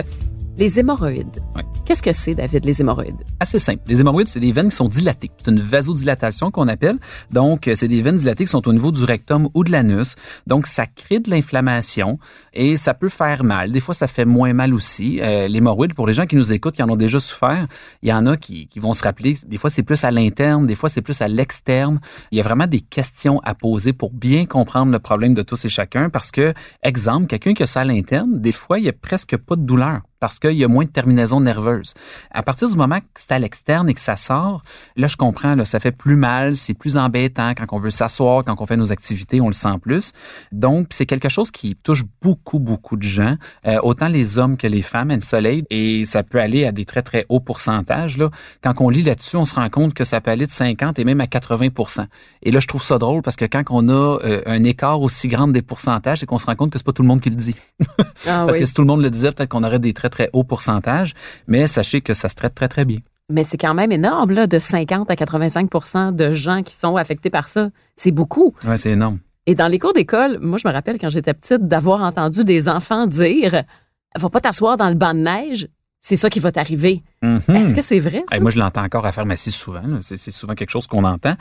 les 0.56 0.78
hémorroïdes. 0.78 1.42
Qu'est-ce 1.86 2.02
que 2.02 2.12
c'est, 2.12 2.34
David, 2.34 2.64
les 2.64 2.80
hémorroïdes? 2.80 3.22
Assez 3.38 3.60
simple. 3.60 3.80
Les 3.86 4.00
hémorroïdes, 4.00 4.26
c'est 4.26 4.40
des 4.40 4.50
veines 4.50 4.70
qui 4.70 4.74
sont 4.74 4.88
dilatées. 4.88 5.30
C'est 5.38 5.52
une 5.52 5.60
vasodilatation 5.60 6.50
qu'on 6.50 6.66
appelle. 6.66 6.98
Donc, 7.30 7.70
c'est 7.76 7.86
des 7.86 8.02
veines 8.02 8.16
dilatées 8.16 8.42
qui 8.42 8.50
sont 8.50 8.66
au 8.66 8.72
niveau 8.72 8.90
du 8.90 9.04
rectum 9.04 9.48
ou 9.54 9.62
de 9.62 9.70
l'anus. 9.70 10.16
Donc, 10.48 10.66
ça 10.66 10.86
crée 10.86 11.20
de 11.20 11.30
l'inflammation 11.30 12.18
et 12.52 12.76
ça 12.76 12.92
peut 12.92 13.08
faire 13.08 13.44
mal. 13.44 13.70
Des 13.70 13.78
fois, 13.78 13.94
ça 13.94 14.08
fait 14.08 14.24
moins 14.24 14.52
mal 14.52 14.74
aussi. 14.74 15.20
Euh, 15.20 15.46
l'hémorroïde, 15.46 15.94
pour 15.94 16.08
les 16.08 16.12
gens 16.12 16.26
qui 16.26 16.34
nous 16.34 16.52
écoutent, 16.52 16.74
qui 16.74 16.82
en 16.82 16.90
ont 16.90 16.96
déjà 16.96 17.20
souffert, 17.20 17.66
il 18.02 18.08
y 18.08 18.12
en 18.12 18.26
a 18.26 18.36
qui, 18.36 18.66
qui 18.66 18.80
vont 18.80 18.92
se 18.92 19.04
rappeler, 19.04 19.36
des 19.46 19.56
fois, 19.56 19.70
c'est 19.70 19.84
plus 19.84 20.02
à 20.02 20.10
l'interne, 20.10 20.66
des 20.66 20.74
fois, 20.74 20.88
c'est 20.88 21.02
plus 21.02 21.22
à 21.22 21.28
l'externe. 21.28 22.00
Il 22.32 22.38
y 22.38 22.40
a 22.40 22.44
vraiment 22.44 22.66
des 22.66 22.80
questions 22.80 23.38
à 23.44 23.54
poser 23.54 23.92
pour 23.92 24.12
bien 24.12 24.44
comprendre 24.46 24.90
le 24.90 24.98
problème 24.98 25.34
de 25.34 25.42
tous 25.42 25.64
et 25.64 25.68
chacun 25.68 26.10
parce 26.10 26.32
que, 26.32 26.52
exemple, 26.82 27.28
quelqu'un 27.28 27.54
qui 27.54 27.62
a 27.62 27.68
ça 27.68 27.82
à 27.82 27.84
l'interne, 27.84 28.40
des 28.40 28.50
fois, 28.50 28.80
il 28.80 28.82
n'y 28.82 28.88
a 28.88 28.92
presque 28.92 29.36
pas 29.36 29.54
de 29.54 29.62
douleur 29.62 30.00
parce 30.20 30.38
qu'il 30.38 30.52
y 30.52 30.64
a 30.64 30.68
moins 30.68 30.84
de 30.84 30.90
terminaisons 30.90 31.40
nerveuses. 31.40 31.94
À 32.30 32.42
partir 32.42 32.68
du 32.68 32.76
moment 32.76 32.98
que 33.00 33.06
c'est 33.14 33.32
à 33.32 33.38
l'externe 33.38 33.88
et 33.88 33.94
que 33.94 34.00
ça 34.00 34.16
sort, 34.16 34.62
là, 34.96 35.08
je 35.08 35.16
comprends, 35.16 35.54
là, 35.54 35.64
ça 35.64 35.80
fait 35.80 35.92
plus 35.92 36.16
mal, 36.16 36.56
c'est 36.56 36.74
plus 36.74 36.96
embêtant 36.96 37.52
quand 37.54 37.66
on 37.72 37.78
veut 37.78 37.90
s'asseoir, 37.90 38.44
quand 38.44 38.56
on 38.58 38.66
fait 38.66 38.76
nos 38.76 38.92
activités, 38.92 39.40
on 39.40 39.48
le 39.48 39.52
sent 39.52 39.78
plus. 39.80 40.12
Donc, 40.52 40.88
c'est 40.90 41.06
quelque 41.06 41.28
chose 41.28 41.50
qui 41.50 41.76
touche 41.76 42.04
beaucoup, 42.22 42.58
beaucoup 42.58 42.96
de 42.96 43.02
gens, 43.02 43.36
euh, 43.66 43.78
autant 43.82 44.08
les 44.08 44.38
hommes 44.38 44.56
que 44.56 44.66
les 44.66 44.82
femmes, 44.82 45.10
le 45.10 45.20
soleil, 45.20 45.64
et 45.70 46.04
ça 46.04 46.22
peut 46.22 46.40
aller 46.40 46.64
à 46.64 46.72
des 46.72 46.84
très, 46.84 47.02
très 47.02 47.26
hauts 47.28 47.40
pourcentages. 47.40 48.18
Là. 48.18 48.30
Quand 48.62 48.74
on 48.80 48.88
lit 48.88 49.02
là-dessus, 49.02 49.36
on 49.36 49.44
se 49.44 49.54
rend 49.54 49.68
compte 49.68 49.94
que 49.94 50.04
ça 50.04 50.20
peut 50.20 50.30
aller 50.30 50.46
de 50.46 50.50
50 50.50 50.98
et 50.98 51.04
même 51.04 51.20
à 51.20 51.26
80 51.26 51.68
Et 52.42 52.50
là, 52.50 52.60
je 52.60 52.66
trouve 52.66 52.82
ça 52.82 52.98
drôle 52.98 53.22
parce 53.22 53.36
que 53.36 53.44
quand 53.44 53.62
on 53.70 53.88
a 53.88 53.92
euh, 53.92 54.42
un 54.46 54.62
écart 54.64 55.00
aussi 55.00 55.28
grand 55.28 55.48
des 55.48 55.62
pourcentages, 55.62 56.20
c'est 56.20 56.26
qu'on 56.26 56.38
se 56.38 56.46
rend 56.46 56.54
compte 56.54 56.70
que 56.70 56.78
c'est 56.78 56.86
pas 56.86 56.92
tout 56.92 57.02
le 57.02 57.08
monde 57.08 57.20
qui 57.20 57.30
le 57.30 57.36
dit. 57.36 57.56
Ah 58.28 58.44
parce 58.44 58.58
que 58.58 58.64
si 58.64 58.74
tout 58.74 58.82
le 58.82 58.88
monde 58.88 59.02
le 59.02 59.10
disait, 59.10 59.30
peut-être 59.30 59.50
qu'on 59.50 59.62
aurait 59.62 59.78
des 59.78 59.92
très, 60.08 60.26
très 60.26 60.30
haut 60.32 60.44
pourcentage, 60.44 61.14
mais 61.46 61.66
sachez 61.66 62.00
que 62.00 62.14
ça 62.14 62.28
se 62.28 62.34
traite 62.34 62.54
très, 62.54 62.68
très 62.68 62.84
bien. 62.84 62.98
Mais 63.28 63.42
c'est 63.42 63.56
quand 63.56 63.74
même 63.74 63.90
énorme, 63.90 64.30
là, 64.30 64.46
de 64.46 64.58
50 64.58 65.10
à 65.10 65.16
85 65.16 66.14
de 66.14 66.32
gens 66.32 66.62
qui 66.62 66.74
sont 66.74 66.96
affectés 66.96 67.30
par 67.30 67.48
ça. 67.48 67.70
C'est 67.96 68.12
beaucoup. 68.12 68.54
Oui, 68.64 68.78
c'est 68.78 68.92
énorme. 68.92 69.18
Et 69.46 69.54
dans 69.54 69.68
les 69.68 69.78
cours 69.78 69.92
d'école, 69.92 70.38
moi, 70.40 70.58
je 70.62 70.66
me 70.66 70.72
rappelle 70.72 70.98
quand 70.98 71.10
j'étais 71.10 71.34
petite 71.34 71.66
d'avoir 71.66 72.02
entendu 72.02 72.44
des 72.44 72.68
enfants 72.68 73.06
dire 73.06 73.62
Va 74.16 74.30
pas 74.30 74.40
t'asseoir 74.40 74.76
dans 74.76 74.88
le 74.88 74.94
banc 74.94 75.12
de 75.12 75.20
neige, 75.20 75.68
c'est 76.00 76.16
ça 76.16 76.30
qui 76.30 76.38
va 76.38 76.52
t'arriver. 76.52 77.02
Mm-hmm. 77.22 77.54
Est-ce 77.56 77.74
que 77.74 77.82
c'est 77.82 77.98
vrai? 77.98 78.22
moi, 78.40 78.52
je 78.52 78.58
l'entends 78.58 78.84
encore 78.84 79.06
à 79.06 79.12
pharmacie 79.12 79.50
souvent. 79.50 79.82
C'est 80.00 80.30
souvent 80.30 80.54
quelque 80.54 80.70
chose 80.70 80.86
qu'on 80.86 81.04
entend. 81.04 81.34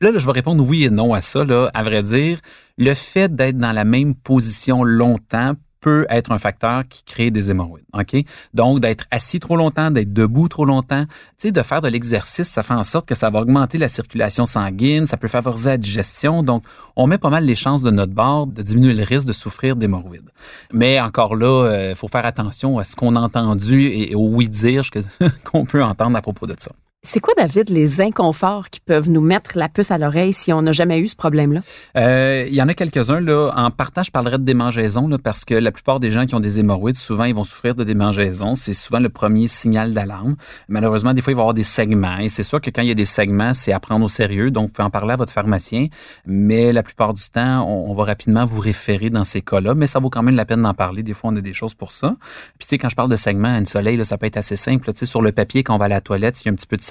Là, 0.00 0.12
là, 0.12 0.18
je 0.18 0.24
vais 0.24 0.32
répondre 0.32 0.64
oui 0.64 0.84
et 0.84 0.90
non 0.90 1.14
à 1.14 1.20
ça. 1.20 1.44
Là. 1.44 1.68
À 1.74 1.82
vrai 1.82 2.02
dire, 2.02 2.38
le 2.78 2.94
fait 2.94 3.34
d'être 3.34 3.58
dans 3.58 3.72
la 3.72 3.84
même 3.84 4.14
position 4.14 4.84
longtemps 4.84 5.54
peut 5.84 6.06
être 6.08 6.32
un 6.32 6.38
facteur 6.38 6.82
qui 6.88 7.04
crée 7.04 7.30
des 7.30 7.50
hémorroïdes. 7.50 7.84
OK? 7.92 8.16
Donc, 8.54 8.80
d'être 8.80 9.04
assis 9.10 9.38
trop 9.38 9.54
longtemps, 9.54 9.90
d'être 9.90 10.14
debout 10.14 10.48
trop 10.48 10.64
longtemps, 10.64 11.04
tu 11.04 11.12
sais, 11.36 11.52
de 11.52 11.62
faire 11.62 11.82
de 11.82 11.88
l'exercice, 11.88 12.48
ça 12.48 12.62
fait 12.62 12.72
en 12.72 12.84
sorte 12.84 13.06
que 13.06 13.14
ça 13.14 13.28
va 13.28 13.40
augmenter 13.40 13.76
la 13.76 13.88
circulation 13.88 14.46
sanguine, 14.46 15.04
ça 15.04 15.18
peut 15.18 15.28
favoriser 15.28 15.68
la 15.68 15.76
digestion. 15.76 16.42
Donc, 16.42 16.64
on 16.96 17.06
met 17.06 17.18
pas 17.18 17.28
mal 17.28 17.44
les 17.44 17.54
chances 17.54 17.82
de 17.82 17.90
notre 17.90 18.14
bord 18.14 18.46
de 18.46 18.62
diminuer 18.62 18.94
le 18.94 19.02
risque 19.02 19.26
de 19.26 19.34
souffrir 19.34 19.76
d'hémorroïdes. 19.76 20.30
Mais 20.72 20.98
encore 21.00 21.36
là, 21.36 21.68
il 21.68 21.74
euh, 21.74 21.94
faut 21.94 22.08
faire 22.08 22.24
attention 22.24 22.78
à 22.78 22.84
ce 22.84 22.96
qu'on 22.96 23.14
a 23.14 23.20
entendu 23.20 23.82
et, 23.82 24.14
au 24.14 24.26
oui-dire 24.26 24.84
qu'on 25.44 25.66
peut 25.66 25.84
entendre 25.84 26.16
à 26.16 26.22
propos 26.22 26.46
de 26.46 26.54
ça. 26.58 26.72
C'est 27.06 27.20
quoi, 27.20 27.34
David, 27.36 27.68
les 27.68 28.00
inconforts 28.00 28.70
qui 28.70 28.80
peuvent 28.80 29.10
nous 29.10 29.20
mettre 29.20 29.58
la 29.58 29.68
puce 29.68 29.90
à 29.90 29.98
l'oreille 29.98 30.32
si 30.32 30.54
on 30.54 30.62
n'a 30.62 30.72
jamais 30.72 30.98
eu 30.98 31.06
ce 31.06 31.14
problème-là? 31.14 31.60
Euh, 31.98 32.46
il 32.48 32.54
y 32.54 32.62
en 32.62 32.68
a 32.68 32.72
quelques-uns. 32.72 33.20
Là. 33.20 33.52
En 33.54 33.70
partant, 33.70 34.02
je 34.02 34.10
parlerai 34.10 34.38
de 34.38 34.44
démangeaison 34.44 35.06
là, 35.06 35.18
parce 35.18 35.44
que 35.44 35.54
la 35.54 35.70
plupart 35.70 36.00
des 36.00 36.10
gens 36.10 36.24
qui 36.24 36.34
ont 36.34 36.40
des 36.40 36.58
hémorroïdes, 36.60 36.96
souvent, 36.96 37.24
ils 37.24 37.34
vont 37.34 37.44
souffrir 37.44 37.74
de 37.74 37.84
démangeaison. 37.84 38.54
C'est 38.54 38.72
souvent 38.72 39.00
le 39.00 39.10
premier 39.10 39.48
signal 39.48 39.92
d'alarme. 39.92 40.36
Malheureusement, 40.68 41.12
des 41.12 41.20
fois, 41.20 41.34
il 41.34 41.36
va 41.36 41.40
y 41.40 41.42
avoir 41.42 41.52
des 41.52 41.62
segments. 41.62 42.16
Et 42.16 42.30
c'est 42.30 42.42
sûr 42.42 42.58
que 42.58 42.70
quand 42.70 42.80
il 42.80 42.88
y 42.88 42.92
a 42.92 42.94
des 42.94 43.04
segments, 43.04 43.52
c'est 43.52 43.72
à 43.72 43.80
prendre 43.80 44.06
au 44.06 44.08
sérieux. 44.08 44.50
Donc, 44.50 44.68
vous 44.68 44.72
pouvez 44.72 44.86
en 44.86 44.90
parler 44.90 45.12
à 45.12 45.16
votre 45.16 45.32
pharmacien. 45.32 45.88
Mais 46.24 46.72
la 46.72 46.82
plupart 46.82 47.12
du 47.12 47.22
temps, 47.30 47.68
on, 47.68 47.94
va 47.94 48.04
rapidement 48.04 48.46
vous 48.46 48.60
référer 48.60 49.10
dans 49.10 49.24
ces 49.24 49.42
cas-là. 49.42 49.74
Mais 49.74 49.86
ça 49.86 49.98
vaut 49.98 50.08
quand 50.08 50.22
même 50.22 50.36
la 50.36 50.46
peine 50.46 50.62
d'en 50.62 50.74
parler. 50.74 51.02
Des 51.02 51.12
fois, 51.12 51.30
on 51.34 51.36
a 51.36 51.42
des 51.42 51.52
choses 51.52 51.74
pour 51.74 51.92
ça. 51.92 52.16
Puis, 52.58 52.66
tu 52.66 52.68
sais, 52.68 52.78
quand 52.78 52.88
je 52.88 52.96
parle 52.96 53.10
de 53.10 53.16
segments 53.16 53.54
à 53.54 53.58
une 53.58 53.66
soleil, 53.66 53.98
là, 53.98 54.06
ça 54.06 54.16
peut 54.16 54.26
être 54.26 54.38
assez 54.38 54.56
simple. 54.56 54.90
Tu 54.94 55.00
sais, 55.00 55.06
sur 55.06 55.20
le 55.20 55.32
papier, 55.32 55.62
quand 55.62 55.74
on 55.74 55.78
va 55.78 55.84
à 55.84 55.88
la 55.88 56.00
toilette, 56.00 56.40
il 56.42 56.46
y 56.46 56.48
a 56.48 56.52
un 56.52 56.54
petit 56.54 56.66
peu 56.66 56.78
de 56.78 56.82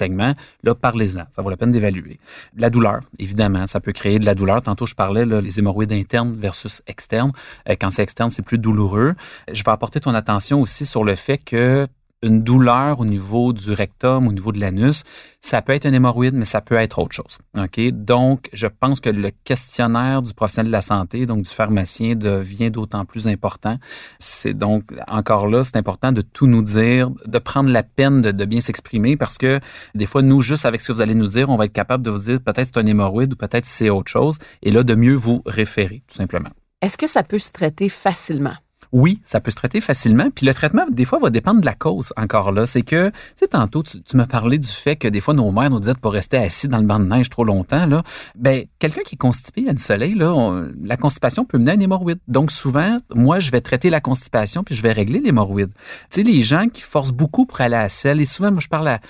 là, 0.62 0.74
parlez-en. 0.74 1.24
Ça 1.30 1.42
vaut 1.42 1.50
la 1.50 1.56
peine 1.56 1.70
d'évaluer. 1.70 2.18
La 2.56 2.70
douleur, 2.70 3.00
évidemment, 3.18 3.66
ça 3.66 3.80
peut 3.80 3.92
créer 3.92 4.18
de 4.18 4.26
la 4.26 4.34
douleur. 4.34 4.62
Tantôt, 4.62 4.86
je 4.86 4.94
parlais 4.94 5.24
là, 5.24 5.40
les 5.40 5.58
hémorroïdes 5.58 5.92
internes 5.92 6.34
versus 6.36 6.82
externes. 6.86 7.32
Euh, 7.68 7.76
quand 7.80 7.90
c'est 7.90 8.02
externe, 8.02 8.30
c'est 8.30 8.42
plus 8.42 8.58
douloureux. 8.58 9.14
Je 9.52 9.62
vais 9.62 9.70
apporter 9.70 10.00
ton 10.00 10.14
attention 10.14 10.60
aussi 10.60 10.86
sur 10.86 11.04
le 11.04 11.16
fait 11.16 11.38
que 11.38 11.86
une 12.24 12.42
douleur 12.42 13.00
au 13.00 13.04
niveau 13.04 13.52
du 13.52 13.72
rectum, 13.72 14.26
au 14.26 14.32
niveau 14.32 14.52
de 14.52 14.60
l'anus, 14.60 15.04
ça 15.40 15.60
peut 15.60 15.72
être 15.72 15.86
un 15.86 15.92
hémorroïde, 15.92 16.34
mais 16.34 16.46
ça 16.46 16.60
peut 16.60 16.76
être 16.76 16.98
autre 16.98 17.14
chose. 17.14 17.38
OK? 17.56 17.80
Donc, 17.90 18.48
je 18.52 18.66
pense 18.66 19.00
que 19.00 19.10
le 19.10 19.30
questionnaire 19.44 20.22
du 20.22 20.32
professionnel 20.32 20.68
de 20.68 20.72
la 20.72 20.80
santé, 20.80 21.26
donc 21.26 21.42
du 21.42 21.50
pharmacien, 21.50 22.14
devient 22.14 22.70
d'autant 22.70 23.04
plus 23.04 23.28
important. 23.28 23.78
C'est 24.18 24.54
donc, 24.54 24.84
encore 25.06 25.46
là, 25.48 25.62
c'est 25.62 25.76
important 25.76 26.12
de 26.12 26.22
tout 26.22 26.46
nous 26.46 26.62
dire, 26.62 27.10
de 27.26 27.38
prendre 27.38 27.70
la 27.70 27.82
peine 27.82 28.22
de, 28.22 28.30
de 28.30 28.44
bien 28.44 28.60
s'exprimer 28.60 29.16
parce 29.16 29.38
que 29.38 29.60
des 29.94 30.06
fois, 30.06 30.22
nous, 30.22 30.40
juste 30.40 30.64
avec 30.64 30.80
ce 30.80 30.88
que 30.88 30.92
vous 30.94 31.02
allez 31.02 31.14
nous 31.14 31.26
dire, 31.26 31.50
on 31.50 31.56
va 31.56 31.66
être 31.66 31.72
capable 31.72 32.02
de 32.02 32.10
vous 32.10 32.18
dire 32.18 32.40
peut-être 32.40 32.66
c'est 32.66 32.78
un 32.78 32.86
hémorroïde 32.86 33.34
ou 33.34 33.36
peut-être 33.36 33.66
c'est 33.66 33.90
autre 33.90 34.10
chose. 34.10 34.38
Et 34.62 34.70
là, 34.70 34.82
de 34.82 34.94
mieux 34.94 35.14
vous 35.14 35.42
référer, 35.44 36.02
tout 36.08 36.14
simplement. 36.14 36.50
Est-ce 36.80 36.98
que 36.98 37.06
ça 37.06 37.22
peut 37.22 37.38
se 37.38 37.50
traiter 37.50 37.88
facilement? 37.88 38.54
Oui, 38.94 39.20
ça 39.24 39.40
peut 39.40 39.50
se 39.50 39.56
traiter 39.56 39.80
facilement. 39.80 40.30
Puis 40.32 40.46
le 40.46 40.54
traitement, 40.54 40.84
des 40.88 41.04
fois, 41.04 41.18
va 41.18 41.28
dépendre 41.28 41.60
de 41.60 41.66
la 41.66 41.74
cause 41.74 42.12
encore 42.16 42.52
là. 42.52 42.64
C'est 42.64 42.82
que, 42.82 43.08
tu 43.08 43.14
sais, 43.34 43.48
tantôt, 43.48 43.82
tu, 43.82 44.16
m'as 44.16 44.26
parlé 44.26 44.56
du 44.56 44.68
fait 44.68 44.94
que 44.94 45.08
des 45.08 45.20
fois, 45.20 45.34
nos 45.34 45.50
mères 45.50 45.68
nous 45.68 45.80
disaient 45.80 45.94
de 45.94 45.98
pas 45.98 46.10
rester 46.10 46.36
assis 46.36 46.68
dans 46.68 46.78
le 46.78 46.86
banc 46.86 47.00
de 47.00 47.06
neige 47.06 47.28
trop 47.28 47.42
longtemps. 47.42 47.86
Là. 47.86 48.04
Ben, 48.36 48.66
quelqu'un 48.78 49.02
qui 49.04 49.16
est 49.16 49.18
constipé 49.18 49.66
à 49.66 49.72
une 49.72 49.78
soleil, 49.78 50.14
là, 50.14 50.62
la 50.84 50.96
constipation 50.96 51.44
peut 51.44 51.58
mener 51.58 51.72
à 51.72 51.74
une 51.74 51.82
hémorroïde. 51.82 52.20
Donc 52.28 52.52
souvent, 52.52 52.98
moi, 53.12 53.40
je 53.40 53.50
vais 53.50 53.60
traiter 53.60 53.90
la 53.90 54.00
constipation 54.00 54.62
puis 54.62 54.76
je 54.76 54.82
vais 54.82 54.92
régler 54.92 55.18
l'hémorroïde. 55.18 55.72
Tu 56.10 56.20
sais, 56.20 56.22
les 56.22 56.42
gens 56.42 56.68
qui 56.68 56.82
forcent 56.82 57.10
beaucoup 57.10 57.46
pour 57.46 57.60
aller 57.60 57.74
à 57.74 57.82
la 57.82 57.88
selle, 57.88 58.20
et 58.20 58.24
souvent, 58.24 58.52
moi, 58.52 58.60
je 58.60 58.68
parle 58.68 58.86
à 58.86 59.00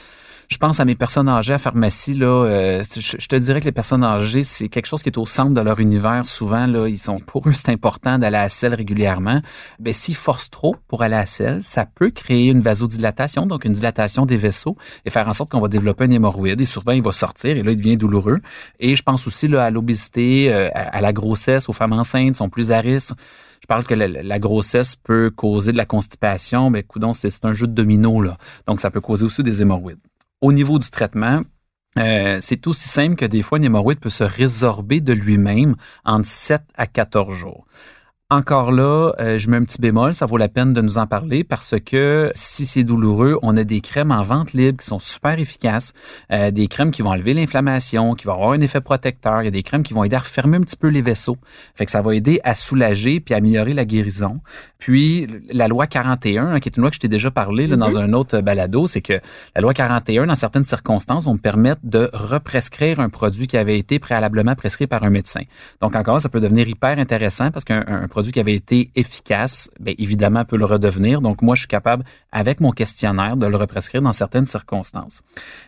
je 0.55 0.59
pense 0.59 0.79
à 0.79 0.85
mes 0.85 0.95
personnes 0.95 1.29
âgées 1.29 1.53
à 1.53 1.59
pharmacie. 1.59 2.15
Là, 2.15 2.27
euh, 2.27 2.85
je, 2.95 3.27
te 3.27 3.35
dirais 3.35 3.59
que 3.59 3.65
les 3.65 3.73
personnes 3.73 4.05
âgées, 4.05 4.45
c'est 4.45 4.69
quelque 4.69 4.87
chose 4.87 5.03
qui 5.03 5.09
est 5.09 5.19
au 5.19 5.27
centre 5.27 5.53
de 5.53 5.61
leur 5.61 5.81
univers. 5.81 6.25
Souvent, 6.25 6.69
là, 6.69 6.87
ils 6.87 6.97
sont 6.97 7.19
pour 7.19 7.49
eux, 7.49 7.53
c'est 7.53 7.71
important 7.71 8.21
d'aller 8.21 8.37
à 8.37 8.45
la 8.45 8.49
selle 8.49 8.73
régulièrement. 8.73 9.41
Ben, 9.81 9.93
s'ils 9.93 10.15
forcent 10.15 10.51
trop 10.51 10.77
pour 10.87 11.03
aller 11.03 11.17
à 11.17 11.21
la 11.21 11.27
selle, 11.27 11.61
ça 11.61 11.87
peut 11.87 12.11
créer 12.11 12.51
une 12.51 12.61
vasodilatation, 12.61 13.47
donc 13.47 13.65
une 13.65 13.73
dilatation 13.73 14.27
des 14.27 14.37
vaisseaux, 14.37 14.77
et 15.05 15.11
faire 15.11 15.27
en 15.27 15.33
sorte 15.33 15.51
qu'on 15.51 15.61
va 15.61 15.67
développer 15.67 16.05
un 16.05 16.11
hémorroïde. 16.13 16.61
Et 16.61 16.65
souvent, 16.65 16.93
il 16.93 17.03
va 17.03 17.11
sortir 17.11 17.57
et 17.57 17.63
là, 17.65 17.73
il 17.73 17.77
devient 17.77 17.97
douloureux. 17.97 18.39
Et 18.79 18.95
je 18.95 19.03
pense 19.03 19.27
aussi 19.27 19.49
là, 19.49 19.65
à 19.65 19.71
l'obésité, 19.73 20.55
euh, 20.55 20.69
à, 20.73 21.01
la 21.01 21.13
grossesse, 21.13 21.69
aux 21.69 21.73
femmes 21.73 21.95
enceintes 21.95 22.37
sont 22.37 22.49
plus 22.49 22.71
à 22.71 22.79
risque. 22.79 23.15
Je 23.61 23.67
parle 23.67 23.85
que 23.85 23.95
la, 23.95 24.39
grossesse 24.39 24.95
peut 24.95 25.33
causer 25.35 25.73
de 25.73 25.79
la 25.79 25.87
constipation, 25.87 26.71
mais 26.71 26.85
coudon, 26.85 27.13
c'est 27.13 27.45
un 27.45 27.55
jeu 27.55 27.67
de 27.67 27.73
domino 27.73 28.23
là. 28.23 28.37
Donc 28.69 28.79
ça 28.79 28.91
peut 28.91 29.01
causer 29.01 29.25
aussi 29.25 29.43
des 29.43 29.61
hémorroïdes 29.63 29.99
au 30.45 30.53
niveau 30.53 30.79
du 30.79 30.91
traitement, 30.91 31.41
euh, 31.99 32.39
c'est 32.43 32.67
aussi 32.67 32.87
simple 32.87 33.17
que 33.17 33.25
des 33.25 33.41
fois, 33.41 33.57
une 33.57 33.65
hémorroïde 33.65 33.99
peut 33.99 34.11
se 34.11 34.25
résorber 34.25 35.01
de 35.01 35.15
lui-même 35.15 35.75
en 36.05 36.23
7 36.23 36.61
à 36.75 36.87
14 36.87 37.35
jours. 37.35 37.67
Encore 38.31 38.73
là, 38.73 39.13
euh, 39.21 39.37
je 39.37 39.51
mets 39.51 39.59
un 39.59 39.65
petit 39.65 39.79
bémol, 39.79 40.15
ça 40.15 40.25
vaut 40.25 40.39
la 40.39 40.49
peine 40.49 40.73
de 40.73 40.81
nous 40.81 40.97
en 40.97 41.07
parler 41.07 41.45
parce 41.45 41.75
que 41.79 42.33
si 42.35 42.65
c'est 42.65 42.83
douloureux, 42.83 43.39
on 43.43 43.55
a 43.55 43.65
des 43.65 43.83
crèmes 43.83 44.11
en 44.11 44.23
vente 44.23 44.55
libre 44.55 44.79
qui 44.79 44.87
sont 44.87 44.99
super 44.99 45.39
efficaces, 45.39 45.93
euh, 46.33 46.51
des 46.51 46.67
crèmes 46.67 46.91
qui 46.91 47.03
vont 47.03 47.11
enlever 47.11 47.35
l'inflammation, 47.35 48.15
qui 48.15 48.25
vont 48.25 48.33
avoir 48.33 48.53
un 48.53 48.63
effet 48.63 48.81
protecteur, 48.81 49.43
il 49.43 49.45
y 49.45 49.49
a 49.49 49.51
des 49.51 49.63
crèmes 49.63 49.83
qui 49.83 49.93
vont 49.93 50.05
aider 50.05 50.17
à 50.17 50.21
refermer 50.21 50.57
un 50.57 50.63
petit 50.63 50.79
peu 50.79 50.89
les 50.89 51.03
vaisseaux. 51.03 51.37
Fait 51.75 51.85
que 51.85 51.91
ça 51.91 52.01
va 52.01 52.15
aider 52.15 52.41
à 52.45 52.55
soulager 52.55 53.21
puis 53.21 53.35
à 53.35 53.37
améliorer 53.37 53.75
la 53.75 53.85
guérison. 53.85 54.41
Puis 54.79 55.29
la 55.53 55.69
loi 55.69 55.87
41, 55.87 56.47
hein, 56.47 56.61
qui 56.61 56.71
est 56.71 56.79
une 56.79 56.81
loi 56.81 56.89
que 56.89 56.97
je 56.97 57.01
t'ai 57.01 57.09
déjà 57.09 57.31
parlé 57.31 57.67
là, 57.67 57.77
dans 57.77 57.91
mm-hmm. 57.91 58.05
un 58.05 58.13
autre 58.15 58.41
balado, 58.41 58.87
c'est 58.87 59.03
que 59.03 59.21
la 59.55 59.61
loi 59.61 59.75
41 59.75 60.29
dans 60.29 60.35
certaines 60.35 60.65
circonstances 60.65 61.25
vont 61.25 61.35
me 61.35 61.39
permettre 61.39 61.83
de 61.85 62.09
represcrire 62.15 63.01
un 63.01 63.11
produit 63.11 63.49
qui 63.49 63.59
avait 63.59 63.79
été 63.79 63.99
préalablement 63.99 64.55
prescrit 64.55 64.87
par 64.87 65.05
un 65.05 65.11
médecin. 65.11 65.43
Donc 65.83 65.95
encore 65.95 66.23
ça 66.23 66.31
peut 66.31 66.41
devenir 66.41 66.67
hyper 66.67 66.99
intéressant 66.99 67.51
parce 67.51 67.67
qu'un 67.67 68.09
produit 68.15 68.31
qui 68.31 68.39
avait 68.39 68.55
été 68.55 68.93
efficace, 68.95 69.69
bien 69.81 69.95
évidemment, 69.99 70.45
peut 70.45 70.57
le 70.57 70.65
redevenir. 70.65 71.21
Donc, 71.21 71.43
moi, 71.43 71.57
je 71.57 71.63
suis 71.63 71.69
capable, 71.69 72.05
avec 72.31 72.61
mon 72.61 72.71
questionnaire, 72.71 73.37
de 73.37 73.45
le 73.49 73.57
represcrire 73.57 74.03
dans 74.03 74.13
certaines 74.13 74.47
circonstances. 74.47 75.23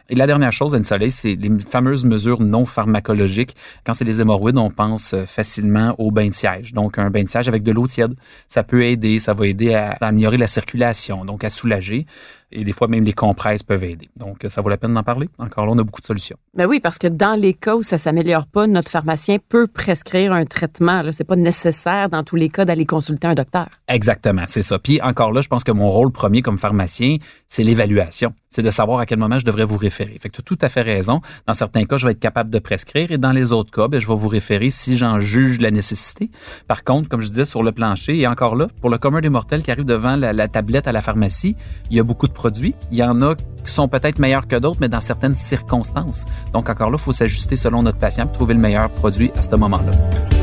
Et 0.08 0.14
la 0.14 0.28
dernière 0.28 0.52
chose, 0.52 0.72
Anne-Soleil, 0.72 1.10
c'est 1.10 1.34
les 1.34 1.50
fameuses 1.58 2.04
mesures 2.04 2.40
non 2.40 2.64
pharmacologiques. 2.64 3.56
Quand 3.84 3.94
c'est 3.94 4.04
les 4.04 4.20
hémorroïdes, 4.20 4.58
on 4.58 4.70
pense 4.70 5.16
facilement 5.26 5.96
au 5.98 6.12
bain 6.12 6.28
de 6.28 6.34
siège. 6.34 6.72
Donc, 6.72 6.98
un 6.98 7.10
bain 7.10 7.24
de 7.24 7.28
siège 7.28 7.48
avec 7.48 7.64
de 7.64 7.72
l'eau 7.72 7.88
tiède, 7.88 8.14
ça 8.48 8.62
peut 8.62 8.84
aider, 8.84 9.18
ça 9.18 9.34
va 9.34 9.48
aider 9.48 9.74
à 9.74 9.96
améliorer 10.00 10.36
la 10.36 10.46
circulation, 10.46 11.24
donc 11.24 11.42
à 11.42 11.50
soulager 11.50 12.06
et 12.52 12.64
des 12.64 12.72
fois 12.72 12.88
même 12.88 13.04
les 13.04 13.12
compresses 13.12 13.62
peuvent 13.62 13.84
aider. 13.84 14.08
Donc, 14.16 14.44
ça 14.48 14.60
vaut 14.60 14.68
la 14.68 14.76
peine 14.76 14.94
d'en 14.94 15.02
parler. 15.02 15.28
Encore 15.38 15.66
là, 15.66 15.72
on 15.72 15.78
a 15.78 15.82
beaucoup 15.82 16.00
de 16.00 16.06
solutions. 16.06 16.36
Ben 16.54 16.66
oui, 16.66 16.80
parce 16.80 16.98
que 16.98 17.06
dans 17.06 17.38
les 17.38 17.54
cas 17.54 17.76
où 17.76 17.82
ça 17.82 17.98
s'améliore 17.98 18.46
pas, 18.46 18.66
notre 18.66 18.90
pharmacien 18.90 19.38
peut 19.48 19.66
prescrire 19.66 20.32
un 20.32 20.44
traitement. 20.44 21.02
Ce 21.10 21.18
n'est 21.18 21.26
pas 21.26 21.36
nécessaire 21.36 22.08
dans 22.08 22.22
tous 22.22 22.36
les 22.36 22.48
cas 22.48 22.64
d'aller 22.64 22.86
consulter 22.86 23.26
un 23.26 23.34
docteur. 23.34 23.68
Exactement, 23.88 24.44
c'est 24.46 24.62
ça. 24.62 24.78
Puis 24.78 25.00
encore 25.02 25.32
là, 25.32 25.40
je 25.40 25.48
pense 25.48 25.64
que 25.64 25.72
mon 25.72 25.90
rôle 25.90 26.10
premier 26.10 26.42
comme 26.42 26.58
pharmacien, 26.58 27.16
c'est 27.48 27.62
l'évaluation. 27.62 28.34
C'est 28.50 28.62
de 28.62 28.70
savoir 28.70 29.00
à 29.00 29.06
quel 29.06 29.18
moment 29.18 29.38
je 29.38 29.44
devrais 29.44 29.64
vous 29.64 29.76
référer. 29.76 30.16
Fait 30.18 30.28
que 30.28 30.34
tu 30.36 30.40
as 30.40 30.44
tout 30.44 30.58
à 30.62 30.68
fait 30.68 30.82
raison. 30.82 31.20
Dans 31.46 31.54
certains 31.54 31.84
cas, 31.84 31.96
je 31.96 32.06
vais 32.06 32.12
être 32.12 32.20
capable 32.20 32.50
de 32.50 32.58
prescrire 32.58 33.10
et 33.10 33.18
dans 33.18 33.32
les 33.32 33.52
autres 33.52 33.70
cas, 33.70 33.88
ben, 33.88 34.00
je 34.00 34.08
vais 34.08 34.14
vous 34.14 34.28
référer 34.28 34.70
si 34.70 34.96
j'en 34.96 35.18
juge 35.18 35.60
la 35.60 35.70
nécessité. 35.70 36.30
Par 36.66 36.84
contre, 36.84 37.08
comme 37.08 37.20
je 37.20 37.28
disais, 37.28 37.44
sur 37.44 37.62
le 37.62 37.72
plancher, 37.72 38.18
et 38.18 38.26
encore 38.26 38.56
là, 38.56 38.66
pour 38.80 38.90
le 38.90 38.98
commun 38.98 39.20
des 39.20 39.28
mortels 39.28 39.62
qui 39.62 39.70
arrive 39.70 39.84
devant 39.84 40.16
la, 40.16 40.32
la 40.32 40.48
tablette 40.48 40.88
à 40.88 40.92
la 40.92 41.00
pharmacie, 41.00 41.56
il 41.90 41.96
y 41.96 42.00
a 42.00 42.02
beaucoup 42.02 42.28
de 42.28 42.32
produits. 42.32 42.74
Il 42.90 42.98
y 42.98 43.02
en 43.02 43.20
a 43.22 43.34
qui 43.34 43.72
sont 43.72 43.88
peut-être 43.88 44.18
meilleurs 44.18 44.46
que 44.46 44.56
d'autres, 44.56 44.78
mais 44.80 44.88
dans 44.88 45.00
certaines 45.00 45.34
circonstances. 45.34 46.24
Donc 46.52 46.70
encore 46.70 46.90
là, 46.90 46.96
il 46.98 47.02
faut 47.02 47.12
s'ajuster 47.12 47.56
selon 47.56 47.82
notre 47.82 47.98
patient 47.98 48.26
pour 48.26 48.36
trouver 48.36 48.54
le 48.54 48.60
meilleur 48.60 48.88
produit 48.90 49.30
à 49.36 49.42
ce 49.42 49.54
moment-là. 49.56 50.35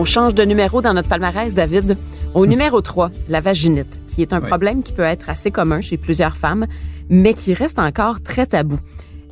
On 0.00 0.06
change 0.06 0.34
de 0.34 0.44
numéro 0.44 0.80
dans 0.80 0.94
notre 0.94 1.10
palmarès, 1.10 1.54
David. 1.54 1.98
Au 2.32 2.46
numéro 2.46 2.80
3, 2.80 3.10
la 3.28 3.40
vaginite, 3.40 4.00
qui 4.08 4.22
est 4.22 4.32
un 4.32 4.40
problème 4.40 4.82
qui 4.82 4.94
peut 4.94 5.02
être 5.02 5.28
assez 5.28 5.50
commun 5.50 5.82
chez 5.82 5.98
plusieurs 5.98 6.38
femmes, 6.38 6.66
mais 7.10 7.34
qui 7.34 7.52
reste 7.52 7.78
encore 7.78 8.22
très 8.22 8.46
tabou. 8.46 8.78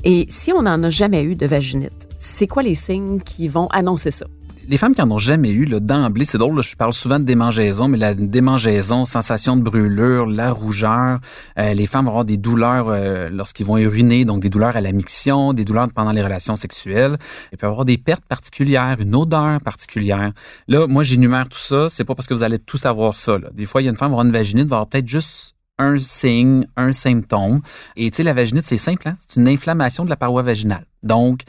Et 0.04 0.26
si 0.28 0.52
on 0.52 0.60
n'en 0.60 0.82
a 0.82 0.90
jamais 0.90 1.22
eu 1.22 1.36
de 1.36 1.46
vaginite, 1.46 2.06
c'est 2.18 2.46
quoi 2.46 2.62
les 2.62 2.74
signes 2.74 3.18
qui 3.22 3.48
vont 3.48 3.68
annoncer 3.68 4.10
ça? 4.10 4.26
Les 4.68 4.76
femmes 4.76 4.94
qui 4.94 5.00
en 5.00 5.10
ont 5.10 5.18
jamais 5.18 5.50
eu, 5.50 5.64
le 5.64 5.80
d'emblée, 5.80 6.26
c'est 6.26 6.36
drôle, 6.36 6.62
je 6.62 6.76
parle 6.76 6.92
souvent 6.92 7.18
de 7.18 7.24
démangeaison, 7.24 7.88
mais 7.88 7.96
la 7.96 8.12
démangeaison, 8.12 9.06
sensation 9.06 9.56
de 9.56 9.62
brûlure, 9.62 10.26
la 10.26 10.52
rougeur, 10.52 11.20
euh, 11.58 11.72
les 11.72 11.86
femmes 11.86 12.04
vont 12.04 12.10
avoir 12.10 12.26
des 12.26 12.36
douleurs 12.36 12.88
euh, 12.88 13.30
lorsqu'ils 13.30 13.64
vont 13.64 13.78
uriner, 13.78 14.26
donc 14.26 14.42
des 14.42 14.50
douleurs 14.50 14.76
à 14.76 14.82
la 14.82 14.92
miction, 14.92 15.54
des 15.54 15.64
douleurs 15.64 15.88
pendant 15.94 16.12
les 16.12 16.22
relations 16.22 16.54
sexuelles. 16.54 17.16
Il 17.50 17.56
peut 17.56 17.66
avoir 17.66 17.86
des 17.86 17.96
pertes 17.96 18.26
particulières, 18.26 18.98
une 19.00 19.14
odeur 19.14 19.58
particulière. 19.62 20.32
Là, 20.68 20.86
moi, 20.86 21.02
j'énumère 21.02 21.48
tout 21.48 21.58
ça, 21.58 21.88
c'est 21.88 22.04
pas 22.04 22.14
parce 22.14 22.26
que 22.26 22.34
vous 22.34 22.42
allez 22.42 22.58
tout 22.58 22.78
savoir 22.78 23.14
ça. 23.14 23.38
Des 23.54 23.64
fois, 23.64 23.80
il 23.80 23.86
y 23.86 23.88
a 23.88 23.90
une 23.90 23.96
femme 23.96 24.08
qui 24.08 24.16
va 24.16 24.20
avoir 24.20 24.26
une 24.26 24.32
vaginite, 24.32 24.68
va 24.68 24.76
avoir 24.76 24.88
peut-être 24.88 25.08
juste 25.08 25.54
un 25.78 25.96
signe, 25.98 26.66
un 26.76 26.92
symptôme. 26.92 27.62
Et 27.96 28.10
tu 28.10 28.18
sais, 28.18 28.22
la 28.22 28.34
vaginite, 28.34 28.66
c'est 28.66 28.76
simple, 28.76 29.08
hein? 29.08 29.16
c'est 29.18 29.40
une 29.40 29.48
inflammation 29.48 30.04
de 30.04 30.10
la 30.10 30.16
paroi 30.16 30.42
vaginale. 30.42 30.84
Donc, 31.02 31.42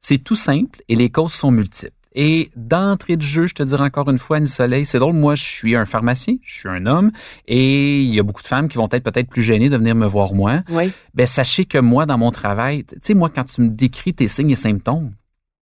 c'est 0.00 0.18
tout 0.18 0.36
simple 0.36 0.80
et 0.88 0.94
les 0.94 1.08
causes 1.08 1.32
sont 1.32 1.50
multiples. 1.50 1.95
Et 2.18 2.50
d'entrée 2.56 3.18
de 3.18 3.22
jeu, 3.22 3.46
je 3.46 3.54
te 3.54 3.62
dirais 3.62 3.82
encore 3.82 4.08
une 4.10 4.18
fois, 4.18 4.38
Annie 4.38 4.48
Soleil, 4.48 4.86
c'est 4.86 4.98
drôle, 4.98 5.14
moi, 5.14 5.34
je 5.34 5.44
suis 5.44 5.76
un 5.76 5.84
pharmacien, 5.84 6.36
je 6.42 6.60
suis 6.60 6.68
un 6.68 6.86
homme, 6.86 7.12
et 7.46 8.02
il 8.02 8.14
y 8.14 8.18
a 8.18 8.22
beaucoup 8.22 8.40
de 8.40 8.46
femmes 8.46 8.68
qui 8.68 8.78
vont 8.78 8.88
être 8.90 9.04
peut-être 9.04 9.28
plus 9.28 9.42
gênées 9.42 9.68
de 9.68 9.76
venir 9.76 9.94
me 9.94 10.06
voir 10.06 10.32
moi. 10.32 10.62
Oui. 10.70 10.90
Ben, 11.12 11.26
sachez 11.26 11.66
que 11.66 11.76
moi, 11.76 12.06
dans 12.06 12.16
mon 12.16 12.30
travail, 12.30 12.84
tu 12.84 12.96
sais, 13.02 13.14
moi, 13.14 13.28
quand 13.28 13.44
tu 13.44 13.60
me 13.60 13.68
décris 13.68 14.14
tes 14.14 14.28
signes 14.28 14.50
et 14.50 14.56
symptômes, 14.56 15.12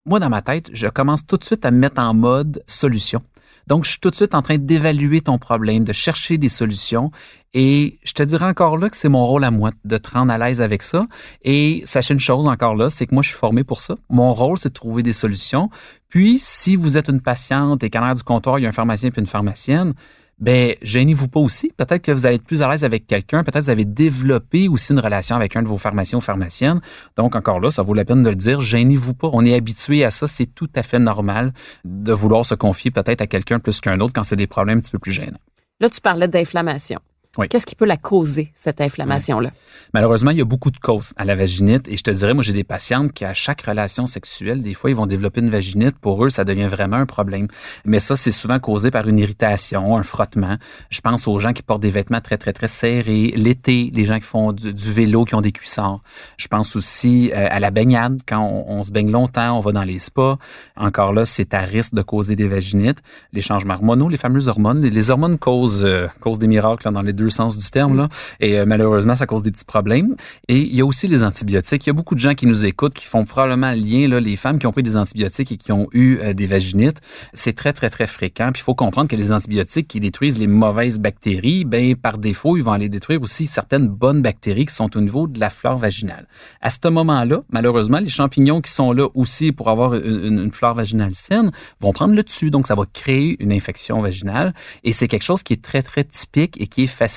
moi, 0.07 0.21
dans 0.21 0.31
ma 0.31 0.43
tête, 0.43 0.71
je 0.73 0.87
commence 0.87 1.27
tout 1.27 1.39
de 1.39 1.45
suite 1.45 1.65
à 1.67 1.73
me 1.73 1.79
mettre 1.79 2.01
en 2.01 2.15
mode 2.15 2.63
solution. 2.67 3.21
Donc, 3.67 3.85
je 3.85 3.91
suis 3.91 3.99
tout 3.99 4.11
de 4.11 4.15
suite 4.15 4.35
en 4.35 4.43
train 4.43 4.59
d'évaluer 4.59 5.21
ton 5.21 5.39
problème, 5.39 5.85
de 5.85 5.93
chercher 5.93 6.39
des 6.39 6.49
solutions. 6.49 7.11
Et 7.55 7.99
je 8.05 8.13
te 8.13 8.23
dirais 8.23 8.47
encore 8.47 8.77
là 8.79 8.91
que 8.91 8.97
c'est 8.97 9.09
mon 9.09 9.23
rôle 9.25 9.45
à 9.45 9.51
moi 9.51 9.71
de 9.85 9.97
te 9.97 10.11
rendre 10.11 10.33
à 10.33 10.39
l'aise 10.39 10.61
avec 10.61 10.83
ça. 10.83 11.07
Et 11.43 11.83
sachez 11.85 12.15
une 12.15 12.21
chose 12.21 12.47
encore 12.47 12.75
là, 12.75 12.91
c'est 12.91 13.07
que 13.07 13.15
moi, 13.15 13.23
je 13.23 13.29
suis 13.29 13.39
formé 13.39 13.65
pour 13.65 13.81
ça. 13.81 13.97
Mon 14.11 14.33
rôle, 14.33 14.59
c'est 14.59 14.71
de 14.71 14.75
trouver 14.75 15.03
des 15.03 15.13
solutions. 15.13 15.71
Puis, 16.09 16.39
si 16.39 16.77
vous 16.77 16.97
êtes 16.97 17.09
une 17.09 17.21
patiente 17.21 17.85
et 17.85 17.91
qu'en 17.91 18.01
arrière 18.01 18.17
du 18.17 18.23
comptoir, 18.23 18.59
il 18.59 18.63
y 18.63 18.67
a 18.67 18.69
un 18.69 18.73
pharmacien 18.73 19.11
puis 19.11 19.21
une 19.21 19.27
pharmacienne, 19.27 19.95
ben 20.39 20.75
gênez-vous 20.83 21.29
pas 21.29 21.41
aussi. 21.41 21.73
Peut-être 21.77 22.03
que 22.03 22.13
vous 22.13 22.27
allez 22.27 22.37
être 22.37 22.45
plus 22.45 22.63
à 22.63 22.71
l'aise 22.71 22.85
avec 22.85 23.07
quelqu'un. 23.07 23.43
Peut-être 23.45 23.61
que 23.61 23.65
vous 23.65 23.71
avez 23.71 23.85
développé 23.85 24.69
aussi 24.69 24.93
une 24.93 25.01
relation 25.01 25.37
avec 25.37 25.57
un 25.57 25.63
de 25.63 25.69
vos 25.69 25.79
pharmaciens 25.79 26.19
ou 26.19 26.21
pharmaciennes. 26.21 26.81
Donc 27.17 27.37
encore 27.37 27.61
là, 27.61 27.71
ça 27.71 27.83
vaut 27.83 27.95
la 27.95 28.05
peine 28.05 28.23
de 28.23 28.31
le 28.31 28.37
dire. 28.37 28.61
Gênez-vous 28.61 29.15
pas. 29.15 29.31
On 29.33 29.45
est 29.45 29.55
habitué 29.55 30.05
à 30.05 30.11
ça. 30.11 30.27
C'est 30.27 30.47
tout 30.47 30.71
à 30.75 30.83
fait 30.83 30.99
normal 30.99 31.53
de 31.85 32.13
vouloir 32.13 32.45
se 32.45 32.55
confier 32.55 32.91
peut-être 32.91 33.21
à 33.21 33.27
quelqu'un 33.27 33.59
plus 33.59 33.81
qu'un 33.81 34.01
autre 34.01 34.13
quand 34.15 34.25
c'est 34.25 34.37
des 34.37 34.47
problèmes 34.47 34.79
un 34.79 34.81
petit 34.81 34.91
peu 34.91 34.99
plus 34.99 35.13
gênants. 35.13 35.39
Là, 35.81 35.89
tu 35.89 36.01
parlais 36.01 36.29
d'inflammation. 36.29 37.01
Qu'est-ce 37.49 37.67
qui 37.67 37.75
peut 37.75 37.85
la 37.85 37.97
causer, 37.97 38.53
cette 38.55 38.81
inflammation-là? 38.81 39.51
Malheureusement, 39.93 40.31
il 40.31 40.39
y 40.39 40.41
a 40.41 40.45
beaucoup 40.45 40.71
de 40.71 40.79
causes 40.79 41.13
à 41.17 41.25
la 41.25 41.35
vaginite. 41.35 41.89
Et 41.89 41.97
je 41.97 42.03
te 42.03 42.11
dirais, 42.11 42.35
moi, 42.35 42.43
j'ai 42.43 42.53
des 42.53 42.65
patientes 42.65 43.13
qui, 43.13 43.25
à 43.25 43.35
chaque 43.35 43.63
relation 43.63 44.07
sexuelle, 44.07 44.63
des 44.63 44.75
fois, 44.75 44.91
ils 44.91 44.97
vont 44.97 45.07
développer 45.07 45.41
une 45.41 45.51
vaginite. 45.51 45.99
Pour 45.99 46.25
eux, 46.25 46.31
ça 46.31 46.45
devient 46.45 46.67
vraiment 46.67 46.97
un 46.97 47.07
problème. 47.07 47.49
Mais 47.85 48.01
ça, 48.01 48.17
c'est 48.17 48.31
souvent 48.31 48.59
causé 48.59 48.91
par 48.91 49.09
une 49.09 49.19
irritation, 49.19 49.97
un 49.97 50.03
frottement. 50.03 50.57
Je 50.91 51.01
pense 51.01 51.27
aux 51.29 51.39
gens 51.39 51.53
qui 51.53 51.63
portent 51.63 51.83
des 51.83 51.91
vêtements 51.91 52.21
très, 52.21 52.39
très, 52.39 52.53
très 52.53 52.69
serrés. 52.69 53.33
L'été, 53.37 53.91
les 53.93 54.05
gens 54.05 54.17
qui 54.17 54.27
font 54.27 54.53
du, 54.53 54.93
vélo, 54.93 55.25
qui 55.25 55.35
ont 55.35 55.41
des 55.41 55.53
cuissards. 55.53 56.01
Je 56.37 56.49
pense 56.49 56.77
aussi 56.77 57.31
euh, 57.35 57.49
à 57.51 57.61
la 57.61 57.71
baignade. 57.71 58.21
Quand 58.27 58.65
on, 58.67 58.83
se 58.83 58.91
baigne 58.91 59.11
longtemps, 59.11 59.57
on 59.57 59.61
va 59.61 59.73
dans 59.73 59.85
les 59.85 59.99
spas. 59.99 60.39
Encore 60.77 61.13
là, 61.13 61.25
c'est 61.25 61.55
à 61.55 61.61
risque 61.61 61.95
de 61.95 62.03
causer 62.03 62.37
des 62.37 62.49
vaginites. 62.49 62.99
Les 63.33 63.43
changements 63.43 63.75
hormonaux, 63.75 64.09
les 64.09 64.17
fameuses 64.17 64.49
hormones. 64.49 64.83
Les, 64.83 65.11
hormones 65.11 65.39
causent, 65.39 65.85
euh, 65.85 66.07
causent 66.21 66.39
des 66.39 66.47
miracles 66.47 66.91
dans 66.93 67.03
les 67.03 67.13
deux 67.13 67.24
sens 67.31 67.59
du 67.59 67.71
terme. 67.71 67.97
Là. 67.97 68.09
Et 68.41 68.59
euh, 68.59 68.65
malheureusement, 68.67 69.15
ça 69.15 69.27
cause 69.27 69.43
des 69.43 69.51
petits 69.51 69.65
problèmes. 69.65 70.17
Et 70.49 70.59
il 70.59 70.75
y 70.75 70.81
a 70.81 70.87
aussi 70.87 71.09
les 71.09 71.23
antibiotiques. 71.23 71.87
Il 71.87 71.89
y 71.89 71.91
a 71.91 71.95
beaucoup 71.95 72.15
de 72.15 72.21
gens 72.21 72.35
qui 72.35 72.47
nous 72.47 72.65
écoutent 72.65 72.95
qui 72.95 73.07
font 73.07 73.25
probablement 73.25 73.71
le 73.71 73.79
lien, 73.79 74.09
là, 74.09 74.21
les 74.21 74.37
femmes 74.37 74.59
qui 74.59 74.67
ont 74.67 74.73
pris 74.73 74.83
des 74.83 74.97
antibiotiques 74.97 75.53
et 75.53 75.57
qui 75.57 75.73
ont 75.73 75.89
eu 75.93 76.19
euh, 76.19 76.33
des 76.33 76.47
vaginites. 76.47 77.01
C'est 77.33 77.55
très, 77.55 77.73
très, 77.73 77.91
très 77.91 78.07
fréquent. 78.07 78.51
Puis 78.53 78.61
il 78.61 78.65
faut 78.65 78.75
comprendre 78.75 79.09
que 79.09 79.17
les 79.17 79.33
antibiotiques 79.33 79.89
qui 79.89 80.01
détruisent 80.01 80.39
les 80.39 80.47
mauvaises 80.47 80.99
bactéries, 80.99 81.65
ben 81.65 81.95
par 81.97 82.19
défaut, 82.19 82.57
ils 82.57 82.63
vont 82.63 82.73
aller 82.73 82.89
détruire 82.89 83.23
aussi 83.23 83.47
certaines 83.47 83.89
bonnes 83.89 84.23
bactéries 84.23 84.67
qui 84.67 84.75
sont 84.75 84.97
au 84.97 85.01
niveau 85.01 85.27
de 85.27 85.41
la 85.41 85.51
flore 85.51 85.79
vaginale. 85.79 86.27
À 86.61 86.71
ce 86.71 86.89
moment-là, 86.89 87.43
malheureusement, 87.51 87.99
les 87.99 88.11
champignons 88.11 88.61
qui 88.61 88.71
sont 88.71 88.93
là 88.93 89.09
aussi 89.15 89.53
pour 89.53 89.69
avoir 89.71 89.95
une, 89.95 90.39
une 90.39 90.53
flore 90.53 90.75
vaginale 90.75 91.15
saine 91.15 91.51
vont 91.81 91.93
prendre 91.93 92.15
le 92.15 92.23
dessus. 92.23 92.51
Donc, 92.51 92.67
ça 92.67 92.75
va 92.75 92.85
créer 92.93 93.37
une 93.41 93.53
infection 93.53 94.01
vaginale. 94.01 94.55
Et 94.83 94.93
c'est 94.93 95.09
quelque 95.09 95.23
chose 95.23 95.43
qui 95.43 95.53
est 95.53 95.63
très, 95.63 95.83
très 95.83 96.05
typique 96.05 96.61
et 96.61 96.67
qui 96.67 96.85
est 96.85 96.89
facile 96.89 97.14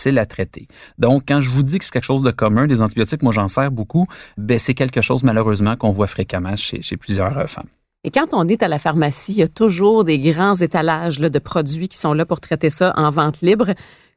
Donc, 0.98 1.24
quand 1.28 1.40
je 1.40 1.50
vous 1.50 1.64
dis 1.64 1.80
que 1.80 1.86
c'est 1.86 1.92
quelque 1.92 2.04
chose 2.04 2.22
de 2.22 2.32
commun, 2.32 2.68
des 2.68 2.82
antibiotiques, 2.82 3.24
moi 3.24 3.32
j'en 3.32 3.48
sers 3.48 3.72
beaucoup, 3.72 4.08
ben, 4.38 4.60
c'est 4.60 4.74
quelque 4.74 5.02
chose 5.02 5.24
malheureusement 5.24 5.76
qu'on 5.76 5.92
voit 5.92 6.08
fréquemment 6.08 6.56
chez, 6.56 6.82
chez 6.82 6.98
plusieurs 6.98 7.38
euh, 7.38 7.48
femmes. 7.48 7.68
Et 8.04 8.12
quand 8.12 8.28
on 8.32 8.48
est 8.48 8.64
à 8.64 8.68
la 8.68 8.80
pharmacie, 8.80 9.34
il 9.34 9.40
y 9.40 9.44
a 9.44 9.48
toujours 9.48 10.04
des 10.04 10.20
grands 10.20 10.56
étalages 10.56 11.20
de 11.20 11.40
produits 11.40 11.88
qui 11.88 11.98
sont 11.98 12.14
là 12.14 12.26
pour 12.26 12.40
traiter 12.40 12.70
ça 12.70 12.94
en 12.96 13.10
vente 13.10 13.42
libre. 13.42 13.74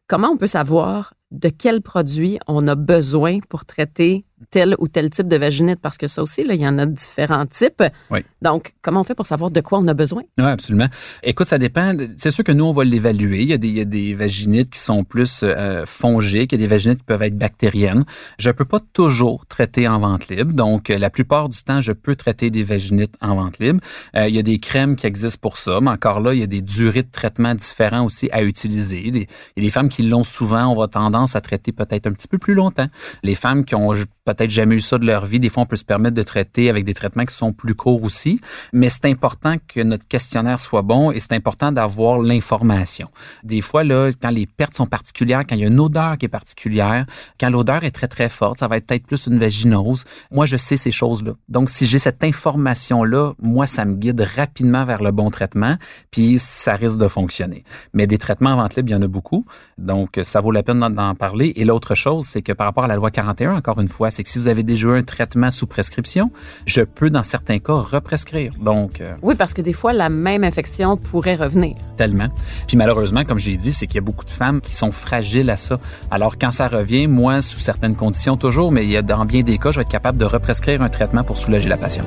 Comment 0.07 0.29
on 0.29 0.37
peut 0.37 0.47
savoir 0.47 1.15
de 1.31 1.49
quel 1.49 1.81
produit 1.81 2.39
on 2.47 2.67
a 2.67 2.75
besoin 2.75 3.39
pour 3.49 3.65
traiter 3.65 4.25
tel 4.51 4.75
ou 4.79 4.89
tel 4.89 5.11
type 5.11 5.29
de 5.29 5.37
vaginite, 5.37 5.81
parce 5.81 5.99
que 5.99 6.07
ça 6.07 6.23
aussi, 6.23 6.45
là, 6.45 6.55
il 6.55 6.61
y 6.61 6.67
en 6.67 6.79
a 6.79 6.87
différents 6.87 7.45
types. 7.47 7.83
Oui. 8.11 8.21
Donc, 8.41 8.75
comment 8.81 9.03
on 9.03 9.05
fait 9.05 9.15
pour 9.15 9.27
savoir 9.27 9.51
de 9.51 9.61
quoi 9.61 9.79
on 9.79 9.87
a 9.87 9.95
besoin? 9.95 10.23
Oui, 10.39 10.45
absolument. 10.45 10.89
Écoute, 11.23 11.47
ça 11.47 11.59
dépend. 11.59 11.95
C'est 12.17 12.31
sûr 12.31 12.43
que 12.43 12.53
nous, 12.53 12.65
on 12.65 12.73
va 12.73 12.85
l'évaluer. 12.85 13.43
Il 13.43 13.51
y 13.51 13.53
a 13.53 13.59
des, 13.59 13.69
il 13.69 13.77
y 13.77 13.81
a 13.83 13.85
des 13.85 14.15
vaginites 14.15 14.71
qui 14.71 14.79
sont 14.79 15.05
plus 15.05 15.41
euh, 15.43 15.85
fongiques, 15.87 16.53
il 16.53 16.61
y 16.61 16.65
a 16.65 16.67
des 16.67 16.71
vaginites 16.71 17.01
qui 17.01 17.05
peuvent 17.05 17.23
être 17.23 17.37
bactériennes. 17.37 18.05
Je 18.39 18.51
peux 18.51 18.65
pas 18.65 18.81
toujours 18.95 19.45
traiter 19.47 19.87
en 19.87 19.99
vente 20.01 20.29
libre. 20.29 20.55
Donc, 20.55 20.89
la 20.89 21.11
plupart 21.11 21.49
du 21.49 21.63
temps, 21.63 21.81
je 21.81 21.93
peux 21.93 22.17
traiter 22.17 22.51
des 22.51 22.63
vaginites 22.63 23.15
en 23.21 23.37
vente 23.37 23.59
libre. 23.59 23.81
Euh, 24.17 24.27
il 24.27 24.35
y 24.35 24.39
a 24.39 24.43
des 24.43 24.59
crèmes 24.59 24.97
qui 24.97 25.07
existent 25.07 25.41
pour 25.43 25.59
ça, 25.59 25.81
mais 25.83 25.91
encore 25.91 26.21
là, 26.21 26.33
il 26.33 26.41
y 26.41 26.45
a 26.45 26.47
des 26.47 26.63
durées 26.63 27.03
de 27.03 27.11
traitement 27.11 27.55
différents 27.55 28.05
aussi 28.05 28.31
à 28.33 28.43
utiliser. 28.43 29.03
Il 29.07 29.17
y 29.17 29.21
a 29.21 29.63
des 29.63 29.71
femmes 29.71 29.91
qui 29.91 30.03
l'ont 30.03 30.25
souvent, 30.25 30.67
on 30.69 30.77
va 30.77 30.89
tendance 30.89 31.20
à 31.37 31.41
traiter 31.41 31.73
peut-être 31.73 32.07
un 32.07 32.13
petit 32.13 32.29
peu 32.29 32.39
plus 32.39 32.55
longtemps. 32.55 32.87
Les 33.23 33.35
femmes 33.35 33.65
qui 33.65 33.75
ont 33.75 33.93
peut-être 34.25 34.51
jamais 34.51 34.77
eu 34.77 34.81
ça 34.81 34.99
de 34.99 35.07
leur 35.07 35.27
vie, 35.27 35.41
des 35.41 35.49
fois 35.49 35.63
on 35.63 35.67
peut 35.67 35.77
se 35.77 35.85
permettre 35.85 36.15
de 36.15 36.23
traiter 36.23 36.71
avec 36.71 36.85
des 36.85 36.95
traitements 36.95 37.25
qui 37.25 37.35
sont 37.35 37.53
plus 37.53 37.75
courts 37.75 38.03
aussi, 38.03 38.41
mais 38.73 38.89
c'est 38.91 39.07
important 39.07 39.57
que 39.69 39.81
notre 39.81 40.07
questionnaire 40.07 40.59
soit 40.59 40.83
bon 40.83 41.11
et 41.11 41.21
c'est 41.21 41.33
important 41.33 41.73
d'avoir 41.73 42.19
l'information. 42.19 43.09
Des 43.43 43.61
fois 43.61 43.85
là, 43.85 44.11
quand 44.21 44.31
les 44.31 44.47
pertes 44.47 44.77
sont 44.77 44.87
particulières, 44.87 45.45
quand 45.49 45.57
il 45.57 45.63
y 45.63 45.65
a 45.65 45.69
une 45.69 45.81
odeur 45.81 46.19
qui 46.19 46.27
est 46.27 46.31
particulière, 46.31 47.07
quand 47.39 47.51
l'odeur 47.51 47.85
est 47.85 47.91
très 47.91 48.09
très 48.09 48.29
forte, 48.29 48.59
ça 48.59 48.69
va 48.69 48.77
être 48.77 48.87
peut-être 48.87 49.07
plus 49.07 49.27
une 49.27 49.39
vaginose. 49.39 50.05
Moi, 50.31 50.47
je 50.47 50.57
sais 50.57 50.77
ces 50.77 50.93
choses-là. 50.93 51.33
Donc 51.49 51.71
si 51.71 51.87
j'ai 51.87 51.99
cette 51.99 52.25
information 52.25 53.05
là, 53.05 53.33
moi 53.41 53.67
ça 53.67 53.85
me 53.85 53.95
guide 53.95 54.21
rapidement 54.37 54.85
vers 54.85 55.03
le 55.03 55.11
bon 55.11 55.31
traitement, 55.31 55.77
puis 56.11 56.39
ça 56.39 56.75
risque 56.75 56.99
de 56.99 57.09
fonctionner. 57.09 57.65
Mais 57.95 58.07
des 58.07 58.19
traitements 58.19 58.51
en 58.51 58.57
vente 58.57 58.77
libre, 58.77 58.91
il 58.91 58.93
y 58.93 58.97
en 58.97 59.03
a 59.03 59.09
beaucoup. 59.09 59.45
Donc 59.79 60.21
ça 60.23 60.41
vaut 60.41 60.53
la 60.53 60.63
peine 60.63 60.81
d'en 60.81 61.10
parler 61.15 61.53
et 61.57 61.65
l'autre 61.65 61.95
chose, 61.95 62.27
c'est 62.27 62.43
que 62.43 62.53
par 62.53 62.67
rapport 62.67 62.85
à 62.85 62.89
la 62.89 62.97
loi 62.97 63.11
41 63.11 63.57
encore 63.57 63.81
une 63.81 63.89
fois, 63.89 64.11
c'est 64.11 64.23
que 64.23 64.29
si 64.29 64.39
vous 64.39 64.49
avez 64.49 64.63
déjà 64.63 64.89
eu 64.89 64.99
un 64.99 65.03
traitement 65.03 65.51
sous 65.51 65.67
prescription, 65.67 66.31
je 66.67 66.83
peux 66.83 67.11
dans 67.11 67.23
certains 67.23 67.59
cas 67.59 67.75
represcrire. 67.75 68.53
Donc 68.61 69.01
euh, 69.01 69.15
Oui, 69.23 69.35
parce 69.35 69.55
que 69.55 69.63
des 69.63 69.73
fois 69.73 69.93
la 69.93 70.09
même 70.09 70.45
infection 70.45 70.97
pourrait 70.97 71.37
revenir. 71.37 71.77
Tellement. 71.97 72.29
Puis 72.67 72.77
malheureusement, 72.77 73.25
comme 73.25 73.39
j'ai 73.39 73.57
dit, 73.57 73.73
c'est 73.73 73.87
qu'il 73.87 73.97
y 73.97 73.99
a 73.99 74.03
beaucoup 74.03 74.25
de 74.25 74.31
femmes 74.31 74.61
qui 74.61 74.75
sont 74.75 74.93
fragiles 74.93 75.51
à 75.51 75.57
ça. 75.57 75.79
Alors 76.11 76.39
quand 76.39 76.51
ça 76.51 76.69
revient, 76.69 77.07
moi 77.07 77.43
sous 77.43 77.61
certaines 77.61 77.97
conditions 77.97 78.37
toujours, 78.37 78.73
mais 78.73 78.85
il 78.85 78.91
y 78.91 78.97
a 78.97 79.03
dans 79.03 79.25
bien 79.25 79.43
des 79.43 79.59
cas, 79.59 79.71
je 79.71 79.77
vais 79.77 79.83
être 79.83 79.89
capable 79.89 80.19
de 80.19 80.25
represcrire 80.25 80.83
un 80.83 80.89
traitement 80.89 81.25
pour 81.25 81.39
soulager 81.39 81.69
la 81.69 81.77
patiente. 81.77 82.07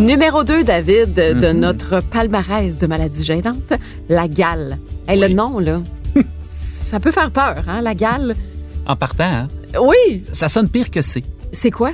Numéro 0.00 0.44
2, 0.44 0.64
David, 0.64 1.12
de 1.12 1.52
mhm. 1.52 1.60
notre 1.60 2.00
palmarès 2.02 2.78
de 2.78 2.86
maladies 2.86 3.22
gênantes, 3.22 3.74
la 4.08 4.28
gale. 4.28 4.78
Et 5.10 5.14
le 5.14 5.28
nom, 5.28 5.58
là, 5.58 5.82
ça 6.50 6.98
peut 7.00 7.10
faire 7.10 7.30
peur, 7.30 7.64
hein, 7.68 7.82
la 7.82 7.94
gale. 7.94 8.34
En 8.86 8.96
partant, 8.96 9.24
hein? 9.24 9.48
Oui. 9.78 10.22
Ça 10.32 10.48
sonne 10.48 10.70
pire 10.70 10.90
que 10.90 11.02
c'est. 11.02 11.22
C'est 11.52 11.70
quoi? 11.70 11.92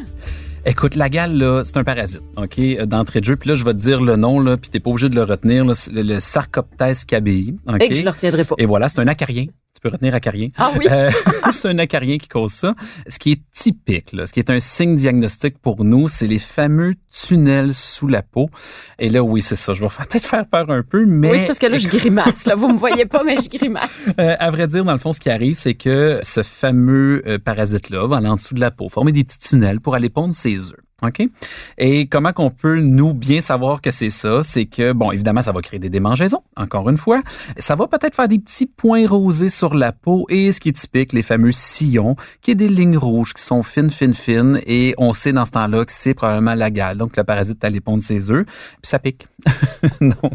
Écoute, 0.65 0.95
la 0.95 1.09
gale, 1.09 1.37
là, 1.37 1.63
c'est 1.65 1.79
un 1.79 1.85
parasite, 1.85 2.23
OK, 2.37 2.61
d'entrée 2.85 3.21
de 3.21 3.25
jeu. 3.25 3.35
Puis 3.35 3.49
là, 3.49 3.57
je 3.57 3.65
vais 3.65 3.73
te 3.73 3.79
dire 3.79 4.01
le 4.01 4.15
nom, 4.15 4.39
là, 4.39 4.57
puis 4.57 4.71
t'es 4.71 4.79
pas 4.79 4.91
obligé 4.91 5.09
de 5.09 5.17
le 5.17 5.25
retenir, 5.25 5.65
le, 5.65 5.75
le 5.91 6.21
Sarcoptes 6.21 7.07
cabii. 7.09 7.57
Et 7.81 7.89
que 7.89 7.95
je 7.97 8.05
le 8.05 8.11
retiendrai 8.11 8.45
pas. 8.45 8.55
Et 8.59 8.67
voilà, 8.67 8.89
c'est 8.89 9.01
un 9.01 9.09
acarien 9.09 9.47
tu 9.77 9.81
peux 9.83 9.91
retenir 9.91 10.15
acarien. 10.15 10.49
Ah 10.57 10.71
oui. 10.79 10.87
Euh, 10.91 11.11
c'est 11.53 11.69
un 11.69 11.79
acarien 11.79 12.17
qui 12.17 12.29
cause 12.29 12.53
ça. 12.53 12.75
Ce 13.09 13.19
qui 13.19 13.33
est 13.33 13.43
typique, 13.53 14.13
là, 14.13 14.27
ce 14.27 14.33
qui 14.33 14.41
est 14.41 14.49
un 14.49 14.59
signe 14.59 14.97
diagnostique 14.97 15.59
pour 15.59 15.85
nous, 15.85 16.09
c'est 16.09 16.27
les 16.27 16.39
fameux 16.39 16.95
tunnels 17.11 17.75
sous 17.75 18.09
la 18.09 18.23
peau. 18.23 18.49
Et 18.99 19.11
là, 19.11 19.23
oui, 19.23 19.43
c'est 19.43 19.57
ça. 19.57 19.75
Je 19.75 19.83
vais 19.83 19.89
peut-être 20.09 20.25
faire 20.25 20.47
peur 20.47 20.71
un 20.71 20.83
peu, 20.83 21.05
mais 21.05 21.31
oui, 21.31 21.39
c'est 21.41 21.47
parce 21.47 21.59
que 21.59 21.67
là, 21.67 21.77
je 21.77 21.89
grimace. 21.97 22.47
Là, 22.47 22.55
vous 22.55 22.73
me 22.73 22.79
voyez 22.79 23.05
pas, 23.05 23.23
mais 23.23 23.37
je 23.37 23.51
grimace. 23.51 24.09
Euh, 24.19 24.35
à 24.39 24.51
vrai 24.51 24.67
dire, 24.67 24.85
dans 24.85 24.93
le 24.93 24.99
fond, 24.99 25.13
ce 25.13 25.21
qui 25.21 25.29
arrive, 25.29 25.55
c'est 25.55 25.75
que 25.75 26.21
ce 26.23 26.43
fameux 26.43 27.23
euh, 27.27 27.39
parasite-là 27.39 28.07
va 28.07 28.17
aller 28.17 28.29
en 28.29 28.37
dessous 28.37 28.55
de 28.55 28.61
la 28.61 28.71
peau, 28.71 28.89
former 28.89 29.13
des 29.13 29.25
petits 29.25 29.39
tunnels 29.39 29.81
pour 29.81 29.95
aller 29.95 30.09
pondre 30.09 30.35
ses 30.35 30.57
œufs. 30.57 30.86
OK? 31.03 31.29
Et 31.77 32.07
comment 32.07 32.33
qu'on 32.33 32.51
peut, 32.51 32.81
nous, 32.81 33.13
bien 33.13 33.43
savoir 33.43 33.83
que 33.83 33.91
c'est 33.91 34.09
ça? 34.09 34.43
C'est 34.43 34.65
que, 34.65 34.93
bon, 34.93 35.13
évidemment, 35.13 35.43
ça 35.43 35.53
va 35.53 35.61
créer 35.61 35.79
des 35.79 35.91
démangeaisons, 35.91 36.43
encore 36.57 36.89
une 36.89 36.97
fois. 36.97 37.21
Ça 37.59 37.75
va 37.75 37.87
peut-être 37.87 38.15
faire 38.15 38.29
des 38.29 38.39
petits 38.39 38.67
points 38.67 39.07
rosés 39.07 39.51
sur 39.51 39.75
la 39.75 39.93
peau 39.93 40.25
et 40.31 40.53
ce 40.53 40.61
qui 40.61 40.71
est 40.71 40.73
typique, 40.73 41.13
les 41.13 41.23
fameux 41.23 41.53
sillons, 41.53 42.17
qui 42.41 42.53
est 42.53 42.55
des 42.55 42.69
lignes 42.69 42.97
rouges 42.97 43.35
qui 43.35 43.43
sont 43.43 43.63
fines, 43.63 43.91
fines, 43.91 44.15
fines 44.15 44.61
et 44.67 44.95
on 44.97 45.13
sait 45.13 45.35
dans 45.35 45.45
ce 45.45 45.51
temps-là 45.51 45.85
que 45.85 45.93
c'est 45.93 46.15
probablement 46.15 46.55
la 46.55 46.71
gale. 46.71 46.97
Donc, 46.97 47.17
le 47.17 47.25
parasite 47.25 47.63
allait 47.63 47.81
pondre 47.81 48.03
ses 48.03 48.31
œufs, 48.31 48.47
puis 48.47 48.79
ça 48.83 48.99
pique. 48.99 49.29
Donc, 50.01 50.33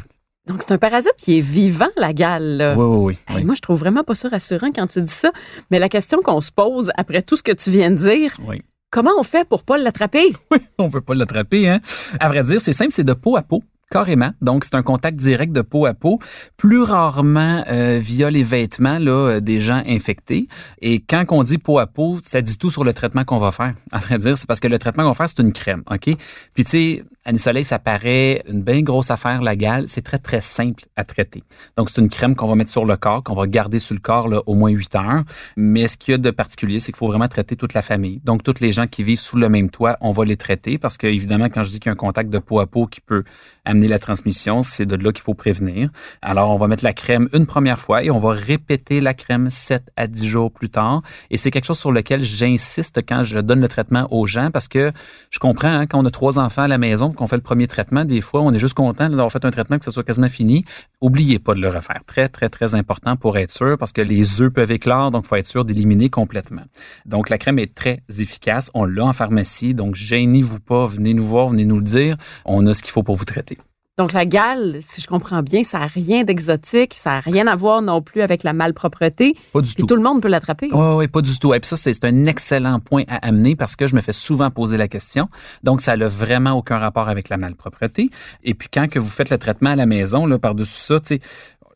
donc, 0.47 0.63
c'est 0.63 0.73
un 0.73 0.79
parasite 0.79 1.13
qui 1.19 1.37
est 1.37 1.41
vivant, 1.41 1.89
la 1.97 2.13
gale. 2.13 2.73
Oui, 2.75 2.83
oui, 2.83 3.17
oui, 3.35 3.45
Moi, 3.45 3.53
je 3.53 3.61
trouve 3.61 3.79
vraiment 3.79 4.03
pas 4.03 4.15
ça 4.15 4.27
rassurant 4.27 4.71
quand 4.73 4.87
tu 4.87 4.99
dis 4.99 5.11
ça. 5.11 5.31
Mais 5.69 5.77
la 5.77 5.87
question 5.87 6.19
qu'on 6.23 6.41
se 6.41 6.51
pose 6.51 6.91
après 6.97 7.21
tout 7.21 7.37
ce 7.37 7.43
que 7.43 7.51
tu 7.51 7.69
viens 7.69 7.91
de 7.91 7.95
dire, 7.95 8.33
oui. 8.47 8.63
Comment 8.91 9.11
on 9.17 9.23
fait 9.23 9.47
pour 9.47 9.63
pas 9.63 9.77
l'attraper? 9.77 10.33
Oui, 10.51 10.57
on 10.77 10.89
veut 10.89 10.99
pas 10.99 11.15
l'attraper, 11.15 11.69
hein. 11.69 11.79
À 12.19 12.27
vrai 12.27 12.43
dire, 12.43 12.59
c'est 12.59 12.73
simple, 12.73 12.91
c'est 12.91 13.05
de 13.05 13.13
peau 13.13 13.37
à 13.37 13.41
peau. 13.41 13.63
Carrément. 13.89 14.31
Donc, 14.41 14.65
c'est 14.65 14.75
un 14.75 14.83
contact 14.83 15.17
direct 15.17 15.53
de 15.53 15.61
peau 15.61 15.85
à 15.85 15.93
peau, 15.93 16.19
plus 16.57 16.81
rarement 16.81 17.63
euh, 17.69 17.99
via 18.01 18.29
les 18.29 18.43
vêtements 18.43 18.99
là, 18.99 19.11
euh, 19.11 19.39
des 19.39 19.59
gens 19.59 19.81
infectés. 19.85 20.47
Et 20.81 21.01
quand 21.01 21.25
on 21.29 21.43
dit 21.43 21.57
peau 21.57 21.79
à 21.79 21.87
peau, 21.87 22.19
ça 22.21 22.41
dit 22.41 22.57
tout 22.57 22.69
sur 22.69 22.83
le 22.83 22.93
traitement 22.93 23.23
qu'on 23.23 23.39
va 23.39 23.51
faire. 23.51 23.73
À 23.91 23.99
vrai 23.99 24.17
dire, 24.17 24.37
c'est 24.37 24.47
parce 24.47 24.59
que 24.59 24.67
le 24.67 24.79
traitement 24.79 25.03
qu'on 25.03 25.09
va 25.09 25.15
faire, 25.15 25.29
c'est 25.29 25.41
une 25.41 25.53
crème, 25.53 25.83
OK? 25.89 26.09
Puis, 26.53 26.63
tu 26.63 26.69
sais, 26.69 27.03
Annie 27.23 27.37
Soleil, 27.37 27.63
ça 27.63 27.77
paraît 27.77 28.41
une 28.49 28.63
bien 28.63 28.81
grosse 28.81 29.11
affaire, 29.11 29.43
la 29.43 29.55
gale. 29.55 29.87
C'est 29.87 30.01
très, 30.01 30.17
très 30.17 30.41
simple 30.41 30.85
à 30.95 31.03
traiter. 31.03 31.43
Donc, 31.77 31.91
c'est 31.91 32.01
une 32.01 32.09
crème 32.09 32.35
qu'on 32.35 32.47
va 32.47 32.55
mettre 32.55 32.71
sur 32.71 32.83
le 32.83 32.97
corps, 32.97 33.23
qu'on 33.23 33.35
va 33.35 33.45
garder 33.45 33.77
sur 33.77 33.93
le 33.93 33.99
corps 33.99 34.27
là, 34.27 34.41
au 34.47 34.55
moins 34.55 34.71
8 34.71 34.95
heures. 34.95 35.23
Mais 35.55 35.87
ce 35.87 35.97
qu'il 35.97 36.13
y 36.13 36.15
a 36.15 36.17
de 36.17 36.31
particulier, 36.31 36.79
c'est 36.79 36.91
qu'il 36.91 36.97
faut 36.97 37.07
vraiment 37.07 37.27
traiter 37.27 37.55
toute 37.55 37.75
la 37.75 37.83
famille. 37.83 38.21
Donc, 38.23 38.41
toutes 38.41 38.59
les 38.59 38.71
gens 38.71 38.87
qui 38.87 39.03
vivent 39.03 39.19
sous 39.19 39.37
le 39.37 39.49
même 39.49 39.69
toit, 39.69 39.97
on 40.01 40.11
va 40.11 40.25
les 40.25 40.35
traiter 40.35 40.79
parce 40.79 40.97
que, 40.97 41.05
évidemment, 41.05 41.45
quand 41.45 41.61
je 41.61 41.69
dis 41.69 41.79
qu'il 41.79 41.89
y 41.89 41.89
a 41.89 41.93
un 41.93 41.95
contact 41.95 42.31
de 42.31 42.39
peau 42.39 42.59
à 42.59 42.65
peau 42.65 42.87
qui 42.87 43.01
peut 43.01 43.23
amener 43.65 43.87
la 43.87 43.99
transmission, 43.99 44.63
c'est 44.63 44.87
de 44.87 44.95
là 44.95 45.11
qu'il 45.11 45.21
faut 45.21 45.35
prévenir. 45.35 45.91
Alors, 46.23 46.49
on 46.49 46.57
va 46.57 46.67
mettre 46.67 46.83
la 46.83 46.93
crème 46.93 47.29
une 47.33 47.45
première 47.45 47.77
fois 47.77 48.03
et 48.03 48.09
on 48.09 48.17
va 48.17 48.31
répéter 48.31 48.99
la 48.99 49.13
crème 49.13 49.51
7 49.51 49.91
à 49.95 50.07
10 50.07 50.25
jours 50.25 50.51
plus 50.51 50.69
tard. 50.69 51.03
Et 51.29 51.37
c'est 51.37 51.51
quelque 51.51 51.65
chose 51.65 51.77
sur 51.77 51.91
lequel 51.91 52.23
j'insiste 52.23 53.01
quand 53.07 53.21
je 53.21 53.37
donne 53.37 53.61
le 53.61 53.67
traitement 53.67 54.07
aux 54.09 54.25
gens 54.25 54.49
parce 54.49 54.67
que 54.67 54.91
je 55.29 55.37
comprends, 55.37 55.67
hein, 55.67 55.85
quand 55.85 55.99
on 55.99 56.05
a 56.07 56.09
trois 56.09 56.39
enfants 56.39 56.63
à 56.63 56.67
la 56.67 56.79
maison, 56.79 57.10
qu'on 57.15 57.27
fait 57.27 57.35
le 57.35 57.41
premier 57.41 57.67
traitement, 57.67 58.05
des 58.05 58.21
fois, 58.21 58.41
on 58.41 58.51
est 58.53 58.59
juste 58.59 58.73
content 58.73 59.09
d'avoir 59.09 59.31
fait 59.31 59.43
un 59.45 59.51
traitement, 59.51 59.77
que 59.77 59.85
ce 59.85 59.91
soit 59.91 60.03
quasiment 60.03 60.29
fini. 60.29 60.65
Oubliez 60.99 61.39
pas 61.39 61.53
de 61.53 61.61
le 61.61 61.69
refaire. 61.69 62.01
Très, 62.05 62.29
très, 62.29 62.49
très 62.49 62.75
important 62.75 63.15
pour 63.15 63.37
être 63.37 63.51
sûr, 63.51 63.77
parce 63.77 63.91
que 63.91 64.01
les 64.01 64.41
œufs 64.41 64.51
peuvent 64.51 64.71
éclore, 64.71 65.11
donc 65.11 65.25
faut 65.25 65.35
être 65.35 65.47
sûr 65.47 65.65
d'éliminer 65.65 66.09
complètement. 66.09 66.63
Donc, 67.05 67.29
la 67.29 67.37
crème 67.37 67.59
est 67.59 67.73
très 67.73 68.03
efficace. 68.19 68.71
On 68.73 68.85
l'a 68.85 69.05
en 69.05 69.13
pharmacie, 69.13 69.73
donc 69.73 69.95
gênez-vous 69.95 70.59
pas, 70.59 70.85
venez 70.85 71.13
nous 71.13 71.25
voir, 71.25 71.49
venez 71.49 71.65
nous 71.65 71.77
le 71.77 71.83
dire. 71.83 72.17
On 72.45 72.65
a 72.67 72.73
ce 72.73 72.81
qu'il 72.81 72.91
faut 72.91 73.03
pour 73.03 73.15
vous 73.15 73.25
traiter. 73.25 73.57
Donc, 73.97 74.13
la 74.13 74.25
gale, 74.25 74.79
si 74.81 75.01
je 75.01 75.07
comprends 75.07 75.43
bien, 75.43 75.63
ça 75.63 75.79
n'a 75.79 75.85
rien 75.85 76.23
d'exotique, 76.23 76.93
ça 76.93 77.11
n'a 77.11 77.19
rien 77.19 77.45
à 77.45 77.55
voir 77.55 77.81
non 77.81 78.01
plus 78.01 78.21
avec 78.21 78.43
la 78.43 78.53
malpropreté. 78.53 79.35
Pas 79.51 79.61
du 79.61 79.75
tout. 79.75 79.85
tout 79.85 79.95
le 79.95 80.01
monde 80.01 80.21
peut 80.21 80.29
l'attraper. 80.29 80.69
Oui, 80.71 80.95
oui, 80.95 81.07
pas 81.07 81.21
du 81.21 81.37
tout. 81.37 81.53
Et 81.53 81.59
puis 81.59 81.67
ça, 81.67 81.75
c'est 81.75 82.05
un 82.05 82.25
excellent 82.25 82.79
point 82.79 83.03
à 83.09 83.17
amener 83.17 83.55
parce 83.57 83.75
que 83.75 83.87
je 83.87 83.95
me 83.95 84.01
fais 84.01 84.13
souvent 84.13 84.49
poser 84.49 84.77
la 84.77 84.87
question. 84.87 85.27
Donc, 85.63 85.81
ça 85.81 85.97
n'a 85.97 86.07
vraiment 86.07 86.53
aucun 86.53 86.77
rapport 86.77 87.09
avec 87.09 87.27
la 87.27 87.35
malpropreté. 87.35 88.09
Et 88.43 88.53
puis, 88.53 88.69
quand 88.73 88.87
que 88.87 88.97
vous 88.97 89.09
faites 89.09 89.29
le 89.29 89.37
traitement 89.37 89.71
à 89.71 89.75
la 89.75 89.85
maison, 89.85 90.25
là, 90.25 90.39
par-dessus 90.39 90.71
ça, 90.71 90.99
tu 91.01 91.15
sais, 91.15 91.21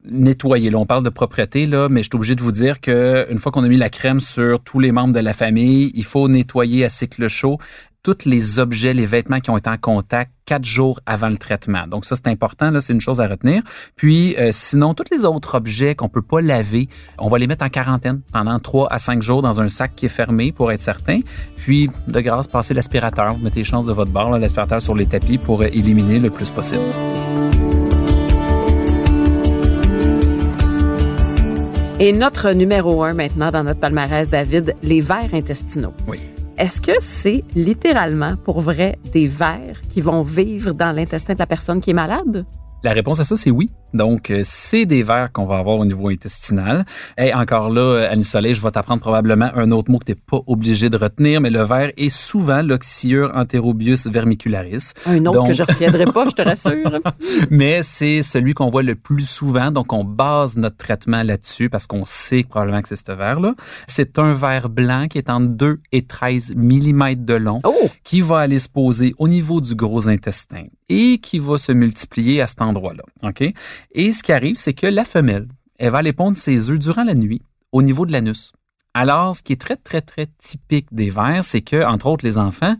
nettoyer. 0.06 0.70
Là, 0.70 0.78
on 0.78 0.86
parle 0.86 1.04
de 1.04 1.10
propreté, 1.10 1.66
là, 1.66 1.90
mais 1.90 2.02
je 2.02 2.10
suis 2.10 2.16
obligé 2.16 2.36
de 2.36 2.42
vous 2.42 2.52
dire 2.52 2.80
que 2.80 3.28
une 3.30 3.40
fois 3.40 3.52
qu'on 3.52 3.64
a 3.64 3.68
mis 3.68 3.78
la 3.78 3.90
crème 3.90 4.22
sur 4.22 4.64
tous 4.64 4.80
les 4.80 4.92
membres 4.92 5.14
de 5.14 5.20
la 5.20 5.34
famille, 5.34 5.92
il 5.96 6.06
faut 6.06 6.30
nettoyer 6.30 6.86
à 6.86 6.90
cycle 6.90 7.28
chaud 7.28 7.58
tous 8.04 8.26
les 8.26 8.60
objets, 8.60 8.94
les 8.94 9.08
vêtements 9.08 9.40
qui 9.40 9.50
ont 9.50 9.58
été 9.58 9.70
en 9.70 9.78
contact 9.78 10.32
quatre 10.46 10.66
jours 10.66 11.00
avant 11.06 11.30
le 11.30 11.38
traitement. 11.38 11.88
Donc 11.88 12.06
ça, 12.06 12.16
c'est 12.16 12.28
important, 12.28 12.72
là, 12.72 12.82
c'est 12.82 12.94
une 12.94 13.02
chose 13.02 13.22
à 13.22 13.28
retenir. 13.28 13.62
Puis 13.96 14.36
euh, 14.38 14.50
sinon, 14.52 14.94
tous 14.94 15.06
les 15.12 15.26
autres 15.26 15.56
objets 15.56 15.96
qu'on 15.96 16.10
peut 16.10 16.22
pas 16.22 16.42
laver, 16.42 16.88
on 17.18 17.30
va 17.30 17.38
les 17.38 17.48
mettre 17.48 17.66
en 17.66 17.70
quarantaine 17.70 18.22
pendant 18.32 18.60
trois 18.60 18.92
à 18.92 19.00
cinq 19.00 19.22
jours 19.22 19.42
dans 19.42 19.62
un 19.62 19.70
sac 19.70 19.94
qui 19.96 20.06
est 20.06 20.10
fermé 20.10 20.52
pour 20.52 20.72
être 20.72 20.82
certain. 20.82 21.22
Puis, 21.58 21.90
de 22.08 22.22
grâce, 22.22 22.48
passez 22.48 22.74
l'aspirateur. 22.74 23.34
Vous 23.34 23.44
mettez 23.44 23.62
les 23.62 23.64
chances 23.64 23.86
de 23.86 23.94
votre 23.94 24.12
bord, 24.12 24.38
l'aspirateur 24.38 24.82
sur 24.82 24.96
les 24.96 25.06
tapis 25.06 25.38
pour 25.38 25.64
éliminer 25.64 26.20
le 26.20 26.30
plus 26.30 26.52
possible. 26.52 26.82
Et 31.98 32.12
notre 32.12 32.52
numéro 32.52 33.04
un 33.04 33.14
maintenant 33.14 33.52
dans 33.52 33.64
notre 33.64 33.80
palmarès, 33.80 34.30
David, 34.30 34.76
les 34.84 35.00
vers 35.00 35.34
intestinaux. 35.34 35.94
Oui. 36.08 36.20
Est-ce 36.58 36.80
que 36.80 36.94
c'est 37.02 37.44
littéralement, 37.54 38.38
pour 38.38 38.62
vrai, 38.62 38.98
des 39.12 39.28
vers 39.28 39.82
qui 39.90 40.00
vont 40.00 40.22
vivre 40.22 40.72
dans 40.72 40.96
l'intestin 40.96 41.34
de 41.34 41.40
la 41.40 41.46
personne 41.46 41.82
qui 41.82 41.90
est 41.90 41.94
malade? 41.94 42.46
La 42.82 42.94
réponse 42.94 43.20
à 43.20 43.26
ça, 43.26 43.36
c'est 43.36 43.52
oui. 43.52 43.72
Donc, 43.96 44.30
euh, 44.30 44.42
c'est 44.44 44.86
des 44.86 45.04
vers 45.04 45.32
qu'on 45.32 45.46
va 45.46 45.58
avoir 45.58 45.78
au 45.78 45.86
niveau 45.86 46.10
intestinal. 46.10 46.86
Et 47.18 47.34
encore 47.34 47.70
là, 47.70 47.82
euh, 47.82 48.12
Annie 48.12 48.24
Soleil, 48.24 48.54
je 48.54 48.62
vais 48.62 48.72
t'apprendre 48.72 49.02
probablement 49.02 49.50
un 49.56 49.72
autre 49.72 49.90
mot 49.90 50.00
que 50.00 50.06
tu 50.06 50.12
n'es 50.12 50.18
pas 50.30 50.40
obligé 50.48 50.90
de 50.90 50.98
retenir, 50.98 51.40
mais 51.40 51.50
le 51.50 51.64
ver 51.64 51.92
est 51.96 52.10
souvent 52.10 52.62
l'oxyure 52.62 53.32
enterobius 53.36 54.08
vermicularis. 54.08 54.92
Un 55.06 55.26
autre 55.26 55.48
que 55.48 55.54
je 55.54 55.64
retiendrai 55.64 56.06
pas, 56.06 56.26
je 56.28 56.32
te 56.32 56.42
rassure. 56.42 57.00
mais 57.50 57.82
c'est 57.84 58.22
celui 58.22 58.54
qu'on 58.54 58.70
voit 58.70 58.84
le 58.84 58.96
plus 58.96 59.28
souvent. 59.28 59.72
Donc, 59.72 59.94
on 59.94 60.04
base 60.04 60.58
notre 60.58 60.78
traitement 60.78 61.24
là-dessus 61.24 61.70
parce 61.70 61.88
qu'on 61.88 62.04
sait 62.06 62.44
probablement 62.44 62.82
que 62.82 62.90
c'est 62.90 62.96
ce 62.96 63.12
ver-là. 63.12 63.56
C'est 63.88 64.20
un 64.20 64.34
ver 64.34 64.70
blanc 64.70 65.08
qui 65.08 65.18
est 65.18 65.30
entre 65.30 65.48
2 65.48 65.80
et 65.92 66.06
13 66.06 66.54
mm 66.56 67.16
de 67.16 67.34
long, 67.34 67.60
oh! 67.64 67.90
qui 68.04 68.22
va 68.22 68.40
aller 68.40 68.60
se 68.60 68.68
poser 68.68 69.14
au 69.18 69.28
niveau 69.28 69.62
du 69.62 69.76
gros 69.76 70.10
intestin 70.10 70.66
et 70.90 71.18
qui 71.18 71.40
va 71.40 71.58
se 71.58 71.72
multiplier 71.72 72.42
à 72.42 72.48
cet 72.48 72.62
endroit-là. 72.62 73.04
OK? 73.24 73.54
Et 73.92 74.14
ce 74.14 74.24
qui 74.24 74.32
arrive, 74.32 74.56
c'est 74.56 74.74
que 74.74 74.88
la 74.88 75.06
femelle, 75.06 75.48
elle 75.78 75.92
va 75.92 76.00
aller 76.00 76.14
pondre 76.14 76.38
ses 76.38 76.70
œufs 76.70 76.80
durant 76.80 77.04
la 77.04 77.16
nuit 77.16 77.42
au 77.72 77.82
niveau 77.82 78.06
de 78.06 78.12
l'anus. 78.12 78.54
Alors, 78.94 79.36
ce 79.36 79.44
qui 79.44 79.54
est 79.54 79.62
très, 79.62 79.76
très, 79.76 80.02
très 80.02 80.28
typique 80.38 80.88
des 80.92 81.10
vers, 81.10 81.44
c'est 81.44 81.62
que, 81.62 81.86
entre 81.86 82.08
autres, 82.08 82.26
les 82.26 82.38
enfants, 82.38 82.78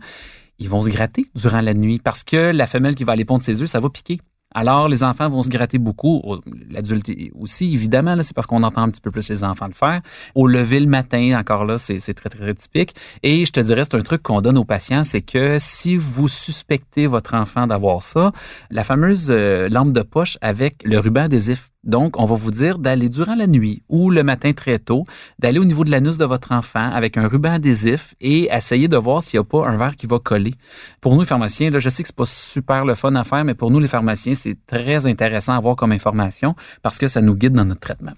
ils 0.58 0.68
vont 0.68 0.82
se 0.82 0.88
gratter 0.88 1.26
durant 1.34 1.60
la 1.60 1.74
nuit 1.74 1.98
parce 1.98 2.24
que 2.24 2.50
la 2.52 2.66
femelle 2.66 2.94
qui 2.94 3.04
va 3.04 3.12
aller 3.12 3.26
pondre 3.26 3.42
ses 3.42 3.60
œufs, 3.60 3.68
ça 3.68 3.80
va 3.80 3.90
piquer. 3.90 4.20
Alors, 4.58 4.88
les 4.88 5.02
enfants 5.02 5.28
vont 5.28 5.42
se 5.42 5.50
gratter 5.50 5.76
beaucoup. 5.76 6.22
L'adulte 6.70 7.10
aussi, 7.38 7.74
évidemment, 7.74 8.16
c'est 8.22 8.34
parce 8.34 8.46
qu'on 8.46 8.62
entend 8.62 8.80
un 8.80 8.88
petit 8.88 9.02
peu 9.02 9.10
plus 9.10 9.28
les 9.28 9.44
enfants 9.44 9.66
le 9.66 9.74
faire. 9.74 10.00
Au 10.34 10.46
lever 10.46 10.80
le 10.80 10.86
matin, 10.86 11.38
encore 11.38 11.66
là, 11.66 11.76
c'est 11.76 12.00
très, 12.14 12.30
très, 12.30 12.54
typique. 12.54 12.94
Et 13.22 13.44
je 13.44 13.52
te 13.52 13.60
dirais, 13.60 13.84
c'est 13.84 13.96
un 13.96 14.00
truc 14.00 14.22
qu'on 14.22 14.40
donne 14.40 14.56
aux 14.56 14.64
patients, 14.64 15.04
c'est 15.04 15.20
que 15.20 15.58
si 15.60 15.98
vous 15.98 16.26
suspectez 16.26 17.06
votre 17.06 17.34
enfant 17.34 17.66
d'avoir 17.66 18.02
ça, 18.02 18.32
la 18.70 18.82
fameuse 18.82 19.26
euh, 19.28 19.68
lampe 19.68 19.92
de 19.92 20.00
poche 20.00 20.38
avec 20.40 20.82
le 20.84 20.98
ruban 21.00 21.24
adhésif 21.24 21.68
donc, 21.86 22.18
on 22.18 22.24
va 22.26 22.34
vous 22.34 22.50
dire 22.50 22.78
d'aller 22.78 23.08
durant 23.08 23.36
la 23.36 23.46
nuit 23.46 23.82
ou 23.88 24.10
le 24.10 24.22
matin 24.24 24.52
très 24.52 24.78
tôt, 24.78 25.04
d'aller 25.38 25.60
au 25.60 25.64
niveau 25.64 25.84
de 25.84 25.90
l'anus 25.90 26.18
de 26.18 26.24
votre 26.24 26.52
enfant 26.52 26.90
avec 26.92 27.16
un 27.16 27.28
ruban 27.28 27.52
adhésif 27.52 28.14
et 28.20 28.48
essayer 28.52 28.88
de 28.88 28.96
voir 28.96 29.22
s'il 29.22 29.38
n'y 29.38 29.42
a 29.42 29.44
pas 29.44 29.66
un 29.68 29.76
verre 29.76 29.94
qui 29.94 30.06
va 30.06 30.18
coller. 30.18 30.54
Pour 31.00 31.14
nous, 31.14 31.20
les 31.20 31.26
pharmaciens, 31.26 31.70
là, 31.70 31.78
je 31.78 31.88
sais 31.88 32.02
que 32.02 32.08
c'est 32.08 32.16
pas 32.16 32.26
super 32.26 32.84
le 32.84 32.96
fun 32.96 33.14
à 33.14 33.24
faire, 33.24 33.44
mais 33.44 33.54
pour 33.54 33.70
nous, 33.70 33.78
les 33.78 33.88
pharmaciens, 33.88 34.34
c'est 34.34 34.58
très 34.66 35.06
intéressant 35.06 35.52
à 35.52 35.56
avoir 35.56 35.76
comme 35.76 35.92
information 35.92 36.56
parce 36.82 36.98
que 36.98 37.06
ça 37.06 37.20
nous 37.20 37.36
guide 37.36 37.52
dans 37.52 37.64
notre 37.64 37.80
traitement. 37.80 38.12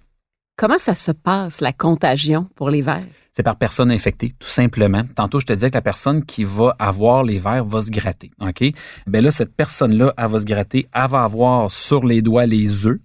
Comment 0.57 0.79
ça 0.79 0.97
se 0.97 1.13
passe, 1.13 1.61
la 1.61 1.73
contagion 1.73 2.49
pour 2.57 2.69
les 2.69 2.83
vers? 2.83 3.05
C'est 3.33 3.45
par 3.45 3.55
personne 3.55 3.93
infectée, 3.93 4.35
tout 4.37 4.49
simplement. 4.49 5.03
Tantôt, 5.15 5.39
je 5.39 5.47
te 5.47 5.53
disais 5.53 5.71
que 5.71 5.77
la 5.77 5.83
personne 5.83 6.25
qui 6.25 6.43
va 6.43 6.75
avoir 6.81 7.23
les 7.23 7.39
vers 7.39 7.65
va 7.65 7.81
se 7.81 7.91
gratter. 7.91 8.33
OK? 8.41 8.65
Ben 9.07 9.23
là, 9.23 9.31
cette 9.31 9.55
personne-là, 9.55 10.13
elle 10.19 10.27
va 10.27 10.41
se 10.41 10.45
gratter, 10.45 10.89
elle 10.93 11.11
va 11.11 11.23
avoir 11.23 11.71
sur 11.71 12.05
les 12.05 12.23
doigts 12.23 12.47
les 12.47 12.89
œufs 12.89 12.99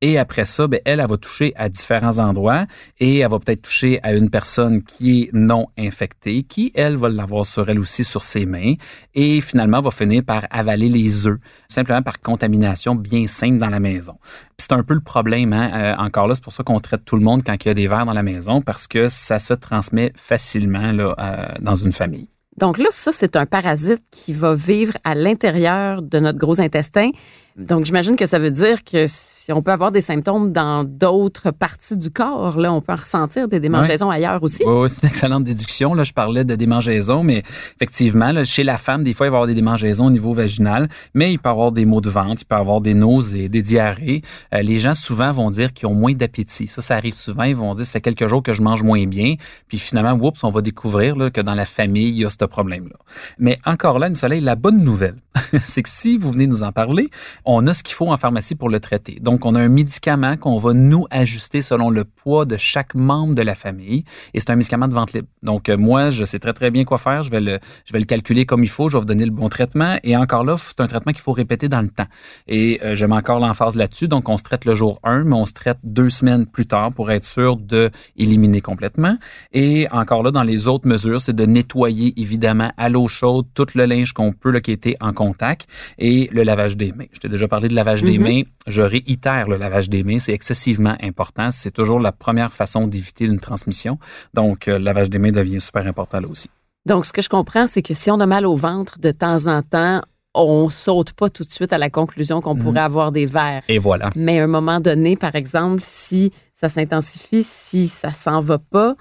et 0.00 0.18
après 0.18 0.44
ça, 0.46 0.66
ben, 0.66 0.80
elle, 0.84 1.00
elle 1.00 1.06
va 1.06 1.16
toucher 1.16 1.52
à 1.56 1.68
différents 1.68 2.18
endroits 2.18 2.66
et 2.98 3.18
elle 3.18 3.28
va 3.28 3.38
peut-être 3.38 3.62
toucher 3.62 4.00
à 4.02 4.14
une 4.14 4.30
personne 4.30 4.82
qui 4.82 5.22
est 5.22 5.30
non 5.32 5.66
infectée, 5.78 6.42
qui, 6.42 6.72
elle, 6.74 6.96
va 6.96 7.08
l'avoir 7.08 7.44
sur 7.44 7.68
elle 7.68 7.78
aussi 7.78 8.04
sur 8.04 8.24
ses 8.24 8.46
mains 8.46 8.74
et 9.14 9.40
finalement 9.40 9.80
va 9.80 9.90
finir 9.90 10.22
par 10.24 10.46
avaler 10.50 10.88
les 10.88 11.26
œufs, 11.26 11.38
simplement 11.68 12.02
par 12.02 12.20
contamination 12.20 12.94
bien 12.94 13.26
simple 13.26 13.58
dans 13.58 13.68
la 13.68 13.80
maison. 13.80 14.14
C'est 14.56 14.72
un 14.72 14.82
peu 14.82 14.94
le 14.94 15.00
problème, 15.00 15.52
hein? 15.52 15.70
Euh, 15.74 15.94
encore 15.96 16.28
là, 16.28 16.34
c'est 16.34 16.44
pour 16.44 16.52
ça 16.52 16.62
qu'on 16.62 16.80
traite 16.80 17.04
tout 17.04 17.16
le 17.16 17.22
monde 17.22 17.42
quand 17.44 17.56
il 17.64 17.68
y 17.68 17.70
a 17.70 17.74
des 17.74 17.86
vers 17.86 18.06
dans 18.06 18.12
la 18.12 18.22
maison, 18.22 18.62
parce 18.62 18.86
que 18.86 19.08
ça 19.08 19.38
se 19.38 19.52
transmet 19.52 20.12
facilement 20.16 20.92
là, 20.92 21.14
euh, 21.18 21.46
dans 21.60 21.74
une 21.74 21.92
famille. 21.92 22.28
Donc 22.56 22.78
là, 22.78 22.88
ça, 22.90 23.10
c'est 23.12 23.36
un 23.36 23.46
parasite 23.46 24.02
qui 24.10 24.32
va 24.32 24.54
vivre 24.54 24.92
à 25.02 25.14
l'intérieur 25.14 26.02
de 26.02 26.18
notre 26.18 26.38
gros 26.38 26.60
intestin. 26.60 27.10
Donc, 27.56 27.86
j'imagine 27.86 28.16
que 28.16 28.26
ça 28.26 28.38
veut 28.38 28.50
dire 28.50 28.84
que 28.84 29.06
on 29.52 29.62
peut 29.62 29.72
avoir 29.72 29.92
des 29.92 30.00
symptômes 30.00 30.52
dans 30.52 30.84
d'autres 30.84 31.50
parties 31.50 31.96
du 31.96 32.10
corps. 32.10 32.58
Là, 32.58 32.72
on 32.72 32.80
peut 32.80 32.92
en 32.92 32.96
ressentir 32.96 33.48
des 33.48 33.60
démangeaisons 33.60 34.10
ailleurs 34.10 34.42
aussi. 34.42 34.62
Oui, 34.64 34.88
c'est 34.88 35.02
une 35.02 35.08
excellente 35.08 35.44
déduction. 35.44 35.94
Là, 35.94 36.04
je 36.04 36.12
parlais 36.12 36.44
de 36.44 36.54
démangeaisons, 36.54 37.22
mais 37.22 37.42
effectivement, 37.76 38.32
là, 38.32 38.44
chez 38.44 38.64
la 38.64 38.78
femme, 38.78 39.02
des 39.02 39.14
fois, 39.14 39.26
il 39.26 39.30
va 39.30 39.34
y 39.34 39.38
avoir 39.38 39.46
des 39.46 39.54
démangeaisons 39.54 40.06
au 40.06 40.10
niveau 40.10 40.32
vaginal, 40.32 40.88
mais 41.14 41.32
il 41.32 41.38
peut 41.38 41.48
y 41.48 41.52
avoir 41.52 41.72
des 41.72 41.84
maux 41.84 42.00
de 42.00 42.10
ventre, 42.10 42.42
il 42.42 42.44
peut 42.44 42.56
y 42.56 42.58
avoir 42.58 42.80
des 42.80 42.94
nausées, 42.94 43.48
des 43.48 43.62
diarrhées. 43.62 44.22
Euh, 44.54 44.62
les 44.62 44.78
gens 44.78 44.94
souvent 44.94 45.32
vont 45.32 45.50
dire 45.50 45.72
qu'ils 45.72 45.88
ont 45.88 45.94
moins 45.94 46.12
d'appétit. 46.12 46.66
Ça, 46.66 46.82
ça 46.82 46.96
arrive 46.96 47.14
souvent. 47.14 47.44
Ils 47.44 47.56
vont 47.56 47.74
dire, 47.74 47.86
ça 47.86 47.92
fait 47.92 48.00
quelques 48.00 48.26
jours 48.26 48.42
que 48.42 48.52
je 48.52 48.62
mange 48.62 48.82
moins 48.82 49.06
bien. 49.06 49.34
Puis 49.68 49.78
finalement, 49.78 50.12
oups, 50.12 50.42
on 50.44 50.50
va 50.50 50.60
découvrir 50.60 51.16
là, 51.16 51.30
que 51.30 51.40
dans 51.40 51.54
la 51.54 51.64
famille, 51.64 52.08
il 52.08 52.18
y 52.18 52.24
a 52.24 52.30
ce 52.30 52.44
problème-là. 52.44 52.96
Mais 53.38 53.58
encore 53.64 53.98
là, 53.98 54.08
une 54.08 54.14
soleil, 54.14 54.40
la 54.40 54.56
bonne 54.56 54.82
nouvelle, 54.82 55.16
c'est 55.62 55.82
que 55.82 55.88
si 55.88 56.16
vous 56.16 56.32
venez 56.32 56.46
nous 56.46 56.62
en 56.62 56.72
parler, 56.72 57.10
on 57.44 57.66
a 57.66 57.74
ce 57.74 57.82
qu'il 57.82 57.94
faut 57.94 58.10
en 58.10 58.16
pharmacie 58.16 58.54
pour 58.54 58.68
le 58.68 58.80
traiter. 58.80 59.18
Donc, 59.20 59.39
on 59.44 59.54
a 59.54 59.60
un 59.60 59.68
médicament 59.68 60.36
qu'on 60.36 60.58
va 60.58 60.72
nous 60.72 61.06
ajuster 61.10 61.62
selon 61.62 61.90
le 61.90 62.04
poids 62.04 62.44
de 62.44 62.56
chaque 62.56 62.94
membre 62.94 63.34
de 63.34 63.42
la 63.42 63.54
famille. 63.54 64.04
Et 64.34 64.40
c'est 64.40 64.50
un 64.50 64.56
médicament 64.56 64.88
de 64.88 64.94
vente 64.94 65.12
libre. 65.12 65.28
Donc, 65.42 65.68
euh, 65.68 65.76
moi, 65.76 66.10
je 66.10 66.24
sais 66.24 66.38
très, 66.38 66.52
très 66.52 66.70
bien 66.70 66.84
quoi 66.84 66.98
faire. 66.98 67.22
Je 67.22 67.30
vais 67.30 67.40
le, 67.40 67.58
je 67.84 67.92
vais 67.92 67.98
le 67.98 68.04
calculer 68.04 68.46
comme 68.46 68.62
il 68.62 68.68
faut. 68.68 68.88
Je 68.88 68.96
vais 68.96 69.00
vous 69.00 69.06
donner 69.06 69.24
le 69.24 69.30
bon 69.30 69.48
traitement. 69.48 69.96
Et 70.02 70.16
encore 70.16 70.44
là, 70.44 70.56
c'est 70.58 70.80
un 70.80 70.86
traitement 70.86 71.12
qu'il 71.12 71.22
faut 71.22 71.32
répéter 71.32 71.68
dans 71.68 71.80
le 71.80 71.88
temps. 71.88 72.06
Et 72.48 72.80
euh, 72.84 72.94
je 72.94 73.06
mets 73.06 73.16
encore 73.16 73.40
l'emphase 73.40 73.76
là-dessus. 73.76 74.08
Donc, 74.08 74.28
on 74.28 74.36
se 74.36 74.42
traite 74.42 74.64
le 74.64 74.74
jour 74.74 75.00
1, 75.04 75.24
mais 75.24 75.36
on 75.36 75.46
se 75.46 75.52
traite 75.52 75.78
deux 75.84 76.10
semaines 76.10 76.46
plus 76.46 76.66
tard 76.66 76.92
pour 76.92 77.10
être 77.10 77.24
sûr 77.24 77.56
de 77.56 77.90
éliminer 78.16 78.60
complètement. 78.60 79.16
Et 79.52 79.88
encore 79.90 80.22
là, 80.22 80.30
dans 80.30 80.42
les 80.42 80.66
autres 80.66 80.88
mesures, 80.88 81.20
c'est 81.20 81.36
de 81.36 81.46
nettoyer 81.46 82.14
évidemment 82.20 82.72
à 82.76 82.88
l'eau 82.88 83.08
chaude 83.08 83.46
tout 83.54 83.66
le 83.74 83.84
linge 83.84 84.12
qu'on 84.12 84.32
peut 84.32 84.50
là, 84.50 84.60
qui 84.60 84.72
était 84.72 84.96
en 85.00 85.12
contact 85.12 85.68
et 85.98 86.28
le 86.32 86.42
lavage 86.42 86.76
des 86.76 86.92
mains. 86.92 87.06
Je 87.12 87.20
t'ai 87.20 87.28
déjà 87.28 87.48
parlé 87.48 87.68
de 87.68 87.74
lavage 87.74 88.02
des 88.02 88.18
mm-hmm. 88.18 88.22
mains. 88.22 88.42
Je 88.66 88.82
réitère 88.82 89.29
le 89.46 89.56
lavage 89.56 89.88
des 89.88 90.02
mains. 90.02 90.18
C'est 90.18 90.32
excessivement 90.32 90.96
important. 91.02 91.50
C'est 91.50 91.70
toujours 91.70 92.00
la 92.00 92.12
première 92.12 92.52
façon 92.52 92.86
d'éviter 92.86 93.24
une 93.24 93.40
transmission. 93.40 93.98
Donc, 94.34 94.68
euh, 94.68 94.78
le 94.78 94.84
lavage 94.84 95.10
des 95.10 95.18
mains 95.18 95.32
devient 95.32 95.60
super 95.60 95.86
important 95.86 96.20
là 96.20 96.28
aussi. 96.28 96.48
Donc, 96.86 97.04
ce 97.04 97.12
que 97.12 97.22
je 97.22 97.28
comprends, 97.28 97.66
c'est 97.66 97.82
que 97.82 97.94
si 97.94 98.10
on 98.10 98.20
a 98.20 98.26
mal 98.26 98.46
au 98.46 98.56
ventre 98.56 98.98
de 98.98 99.12
temps 99.12 99.46
en 99.46 99.62
temps, 99.62 100.00
on 100.34 100.70
saute 100.70 101.12
pas 101.12 101.28
tout 101.28 101.44
de 101.44 101.50
suite 101.50 101.72
à 101.72 101.78
la 101.78 101.90
conclusion 101.90 102.40
qu'on 102.40 102.54
mhm. 102.54 102.62
pourrait 102.62 102.80
avoir 102.80 103.12
des 103.12 103.26
vers. 103.26 103.62
Et 103.68 103.78
voilà. 103.78 104.10
Mais 104.16 104.40
à 104.40 104.44
un 104.44 104.46
moment 104.46 104.80
donné, 104.80 105.16
par 105.16 105.34
exemple, 105.34 105.80
si 105.82 106.32
ça 106.54 106.68
s'intensifie, 106.68 107.42
si 107.42 107.88
ça 107.88 108.12
s'en 108.12 108.40
va 108.40 108.58
pas, 108.58 108.94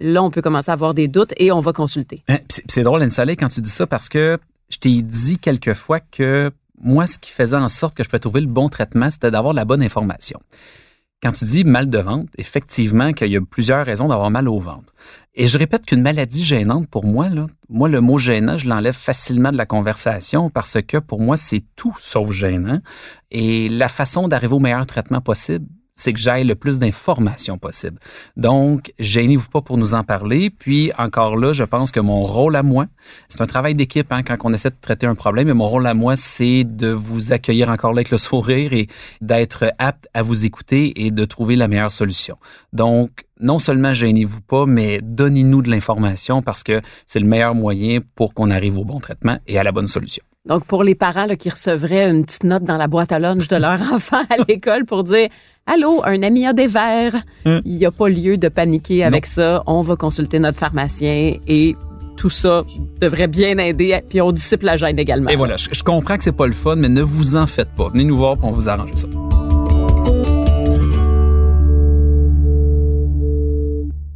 là, 0.00 0.22
on 0.22 0.30
peut 0.30 0.42
commencer 0.42 0.70
à 0.70 0.74
avoir 0.74 0.94
des 0.94 1.08
doutes 1.08 1.32
et 1.38 1.50
on 1.52 1.60
va 1.60 1.72
consulter. 1.72 2.22
Hein, 2.28 2.38
c'est 2.68 2.82
drôle, 2.82 3.02
Anne 3.02 3.10
quand 3.38 3.48
tu 3.48 3.60
dis 3.60 3.70
ça 3.70 3.86
parce 3.86 4.08
que 4.08 4.38
je 4.68 4.78
t'ai 4.78 5.02
dit 5.02 5.38
quelquefois 5.38 6.00
que 6.00 6.50
moi, 6.80 7.06
ce 7.06 7.18
qui 7.18 7.30
faisait 7.30 7.56
en 7.56 7.68
sorte 7.68 7.94
que 7.94 8.02
je 8.02 8.08
pouvais 8.08 8.20
trouver 8.20 8.40
le 8.40 8.46
bon 8.46 8.68
traitement, 8.68 9.10
c'était 9.10 9.30
d'avoir 9.30 9.54
la 9.54 9.64
bonne 9.64 9.82
information. 9.82 10.40
Quand 11.22 11.32
tu 11.32 11.46
dis 11.46 11.64
mal 11.64 11.88
de 11.88 11.98
ventre, 11.98 12.30
effectivement 12.36 13.12
qu'il 13.12 13.32
y 13.32 13.36
a 13.36 13.40
plusieurs 13.40 13.86
raisons 13.86 14.08
d'avoir 14.08 14.30
mal 14.30 14.48
au 14.48 14.58
ventre. 14.58 14.92
Et 15.34 15.46
je 15.46 15.58
répète 15.58 15.86
qu'une 15.86 16.02
maladie 16.02 16.44
gênante 16.44 16.88
pour 16.88 17.06
moi, 17.06 17.30
là, 17.30 17.46
moi 17.70 17.88
le 17.88 18.00
mot 18.00 18.18
gênant, 18.18 18.58
je 18.58 18.68
l'enlève 18.68 18.94
facilement 18.94 19.50
de 19.50 19.56
la 19.56 19.66
conversation 19.66 20.50
parce 20.50 20.78
que 20.82 20.98
pour 20.98 21.20
moi 21.20 21.38
c'est 21.38 21.64
tout 21.74 21.96
sauf 21.98 22.30
gênant. 22.32 22.80
Et 23.30 23.70
la 23.70 23.88
façon 23.88 24.28
d'arriver 24.28 24.54
au 24.54 24.58
meilleur 24.60 24.86
traitement 24.86 25.22
possible, 25.22 25.66
c'est 25.96 26.12
que 26.12 26.18
j'aille 26.18 26.44
le 26.44 26.54
plus 26.54 26.78
d'informations 26.78 27.56
possible. 27.56 27.98
Donc, 28.36 28.92
gênez-vous 28.98 29.48
pas 29.48 29.62
pour 29.62 29.78
nous 29.78 29.94
en 29.94 30.04
parler. 30.04 30.50
Puis, 30.50 30.92
encore 30.98 31.36
là, 31.36 31.54
je 31.54 31.64
pense 31.64 31.90
que 31.90 32.00
mon 32.00 32.22
rôle 32.22 32.54
à 32.54 32.62
moi, 32.62 32.84
c'est 33.28 33.40
un 33.40 33.46
travail 33.46 33.74
d'équipe 33.74 34.12
hein, 34.12 34.22
quand 34.22 34.36
on 34.44 34.52
essaie 34.52 34.70
de 34.70 34.76
traiter 34.80 35.06
un 35.06 35.14
problème, 35.14 35.46
mais 35.46 35.54
mon 35.54 35.66
rôle 35.66 35.86
à 35.86 35.94
moi, 35.94 36.14
c'est 36.14 36.64
de 36.64 36.88
vous 36.88 37.32
accueillir 37.32 37.70
encore 37.70 37.92
là 37.92 37.98
avec 37.98 38.10
le 38.10 38.18
sourire 38.18 38.74
et 38.74 38.88
d'être 39.22 39.72
apte 39.78 40.06
à 40.12 40.22
vous 40.22 40.44
écouter 40.44 41.06
et 41.06 41.10
de 41.10 41.24
trouver 41.24 41.56
la 41.56 41.66
meilleure 41.66 41.90
solution. 41.90 42.36
Donc, 42.74 43.24
non 43.40 43.58
seulement 43.58 43.94
gênez-vous 43.94 44.42
pas, 44.42 44.66
mais 44.66 45.00
donnez-nous 45.02 45.62
de 45.62 45.70
l'information 45.70 46.42
parce 46.42 46.62
que 46.62 46.82
c'est 47.06 47.20
le 47.20 47.26
meilleur 47.26 47.54
moyen 47.54 48.00
pour 48.14 48.34
qu'on 48.34 48.50
arrive 48.50 48.76
au 48.76 48.84
bon 48.84 49.00
traitement 49.00 49.38
et 49.46 49.58
à 49.58 49.62
la 49.62 49.72
bonne 49.72 49.88
solution. 49.88 50.22
Donc, 50.46 50.64
pour 50.64 50.84
les 50.84 50.94
parents 50.94 51.26
qui 51.36 51.50
recevraient 51.50 52.08
une 52.08 52.24
petite 52.24 52.44
note 52.44 52.62
dans 52.62 52.76
la 52.76 52.86
boîte 52.86 53.12
à 53.12 53.18
lunch 53.18 53.48
de 53.48 53.56
leur 53.56 53.80
enfant 53.92 54.22
à 54.30 54.36
l'école 54.48 54.84
pour 54.84 55.02
dire 55.02 55.28
Allô, 55.68 56.00
un 56.04 56.22
ami 56.22 56.46
a 56.46 56.52
des 56.52 56.68
verres. 56.68 57.16
Hein? 57.44 57.60
Il 57.64 57.74
n'y 57.76 57.84
a 57.86 57.90
pas 57.90 58.08
lieu 58.08 58.38
de 58.38 58.48
paniquer 58.48 59.02
avec 59.02 59.26
ça. 59.26 59.64
On 59.66 59.80
va 59.80 59.96
consulter 59.96 60.38
notre 60.38 60.58
pharmacien 60.58 61.38
et 61.48 61.74
tout 62.16 62.30
ça 62.30 62.62
devrait 63.00 63.26
bien 63.26 63.58
aider. 63.58 64.00
Puis 64.08 64.20
on 64.20 64.30
dissipe 64.30 64.62
la 64.62 64.76
gêne 64.76 64.96
également. 65.00 65.28
Et 65.28 65.34
voilà, 65.34 65.56
je, 65.56 65.82
comprends 65.82 66.16
que 66.18 66.22
c'est 66.22 66.30
pas 66.30 66.46
le 66.46 66.52
fun, 66.52 66.76
mais 66.76 66.88
ne 66.88 67.02
vous 67.02 67.34
en 67.34 67.46
faites 67.46 67.70
pas. 67.76 67.88
Venez 67.88 68.04
nous 68.04 68.16
voir 68.16 68.38
pour 68.38 68.50
on 68.50 68.52
vous 68.52 68.68
arranger 68.68 68.94
ça. 68.94 69.08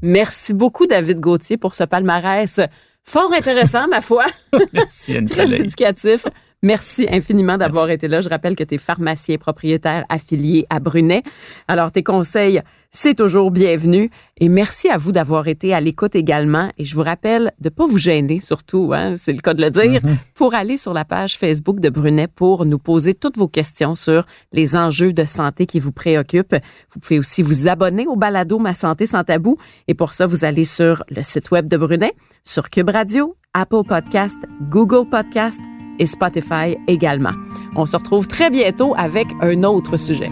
Merci 0.02 0.54
beaucoup, 0.54 0.86
David 0.86 1.18
Gauthier, 1.18 1.56
pour 1.56 1.74
ce 1.74 1.82
palmarès 1.82 2.60
fort 3.02 3.32
intéressant, 3.32 3.88
ma 3.88 4.00
foi. 4.00 4.26
Merci, 4.72 5.16
Anne 5.16 5.24
Très 5.28 5.52
éducatif. 5.52 6.26
Merci 6.62 7.06
infiniment 7.10 7.56
d'avoir 7.56 7.88
été 7.88 8.06
là. 8.06 8.20
Je 8.20 8.28
rappelle 8.28 8.54
que 8.54 8.64
tu 8.64 8.74
es 8.74 8.78
pharmacien 8.78 9.38
propriétaire 9.38 10.04
affilié 10.10 10.66
à 10.68 10.78
Brunet. 10.78 11.22
Alors, 11.68 11.90
tes 11.90 12.02
conseils, 12.02 12.60
c'est 12.90 13.14
toujours 13.14 13.50
bienvenu. 13.50 14.10
Et 14.38 14.50
merci 14.50 14.90
à 14.90 14.98
vous 14.98 15.10
d'avoir 15.10 15.48
été 15.48 15.72
à 15.72 15.80
l'écoute 15.80 16.14
également. 16.14 16.70
Et 16.76 16.84
je 16.84 16.94
vous 16.94 17.02
rappelle 17.02 17.52
de 17.60 17.70
pas 17.70 17.86
vous 17.86 17.96
gêner, 17.96 18.40
surtout, 18.40 18.92
hein, 18.94 19.14
c'est 19.16 19.32
le 19.32 19.40
cas 19.40 19.54
de 19.54 19.62
le 19.62 19.70
dire, 19.70 20.02
mm-hmm. 20.02 20.16
pour 20.34 20.54
aller 20.54 20.76
sur 20.76 20.92
la 20.92 21.06
page 21.06 21.38
Facebook 21.38 21.80
de 21.80 21.88
Brunet 21.88 22.28
pour 22.28 22.66
nous 22.66 22.78
poser 22.78 23.14
toutes 23.14 23.38
vos 23.38 23.48
questions 23.48 23.94
sur 23.94 24.26
les 24.52 24.76
enjeux 24.76 25.14
de 25.14 25.24
santé 25.24 25.64
qui 25.64 25.80
vous 25.80 25.92
préoccupent. 25.92 26.56
Vous 26.92 27.00
pouvez 27.00 27.18
aussi 27.18 27.40
vous 27.40 27.68
abonner 27.68 28.06
au 28.06 28.16
balado 28.16 28.58
Ma 28.58 28.74
santé 28.74 29.06
sans 29.06 29.24
tabou. 29.24 29.56
Et 29.88 29.94
pour 29.94 30.12
ça, 30.12 30.26
vous 30.26 30.44
allez 30.44 30.66
sur 30.66 31.04
le 31.08 31.22
site 31.22 31.50
web 31.52 31.68
de 31.68 31.78
Brunet, 31.78 32.12
sur 32.44 32.68
Cube 32.68 32.90
Radio, 32.90 33.34
Apple 33.54 33.84
Podcast, 33.88 34.38
Google 34.68 35.08
Podcast, 35.08 35.60
et 36.00 36.06
Spotify 36.06 36.76
également. 36.88 37.34
On 37.76 37.86
se 37.86 37.96
retrouve 37.96 38.26
très 38.26 38.50
bientôt 38.50 38.94
avec 38.96 39.28
un 39.40 39.62
autre 39.62 39.96
sujet. 39.96 40.30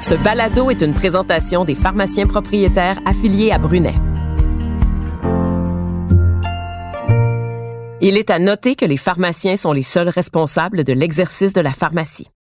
Ce 0.00 0.14
balado 0.14 0.70
est 0.70 0.82
une 0.82 0.92
présentation 0.92 1.64
des 1.64 1.74
pharmaciens 1.74 2.26
propriétaires 2.26 2.98
affiliés 3.06 3.50
à 3.50 3.58
Brunet. 3.58 3.94
Il 8.00 8.18
est 8.18 8.30
à 8.30 8.40
noter 8.40 8.74
que 8.74 8.84
les 8.84 8.96
pharmaciens 8.96 9.56
sont 9.56 9.72
les 9.72 9.84
seuls 9.84 10.08
responsables 10.08 10.82
de 10.82 10.92
l'exercice 10.92 11.52
de 11.52 11.60
la 11.60 11.70
pharmacie. 11.70 12.32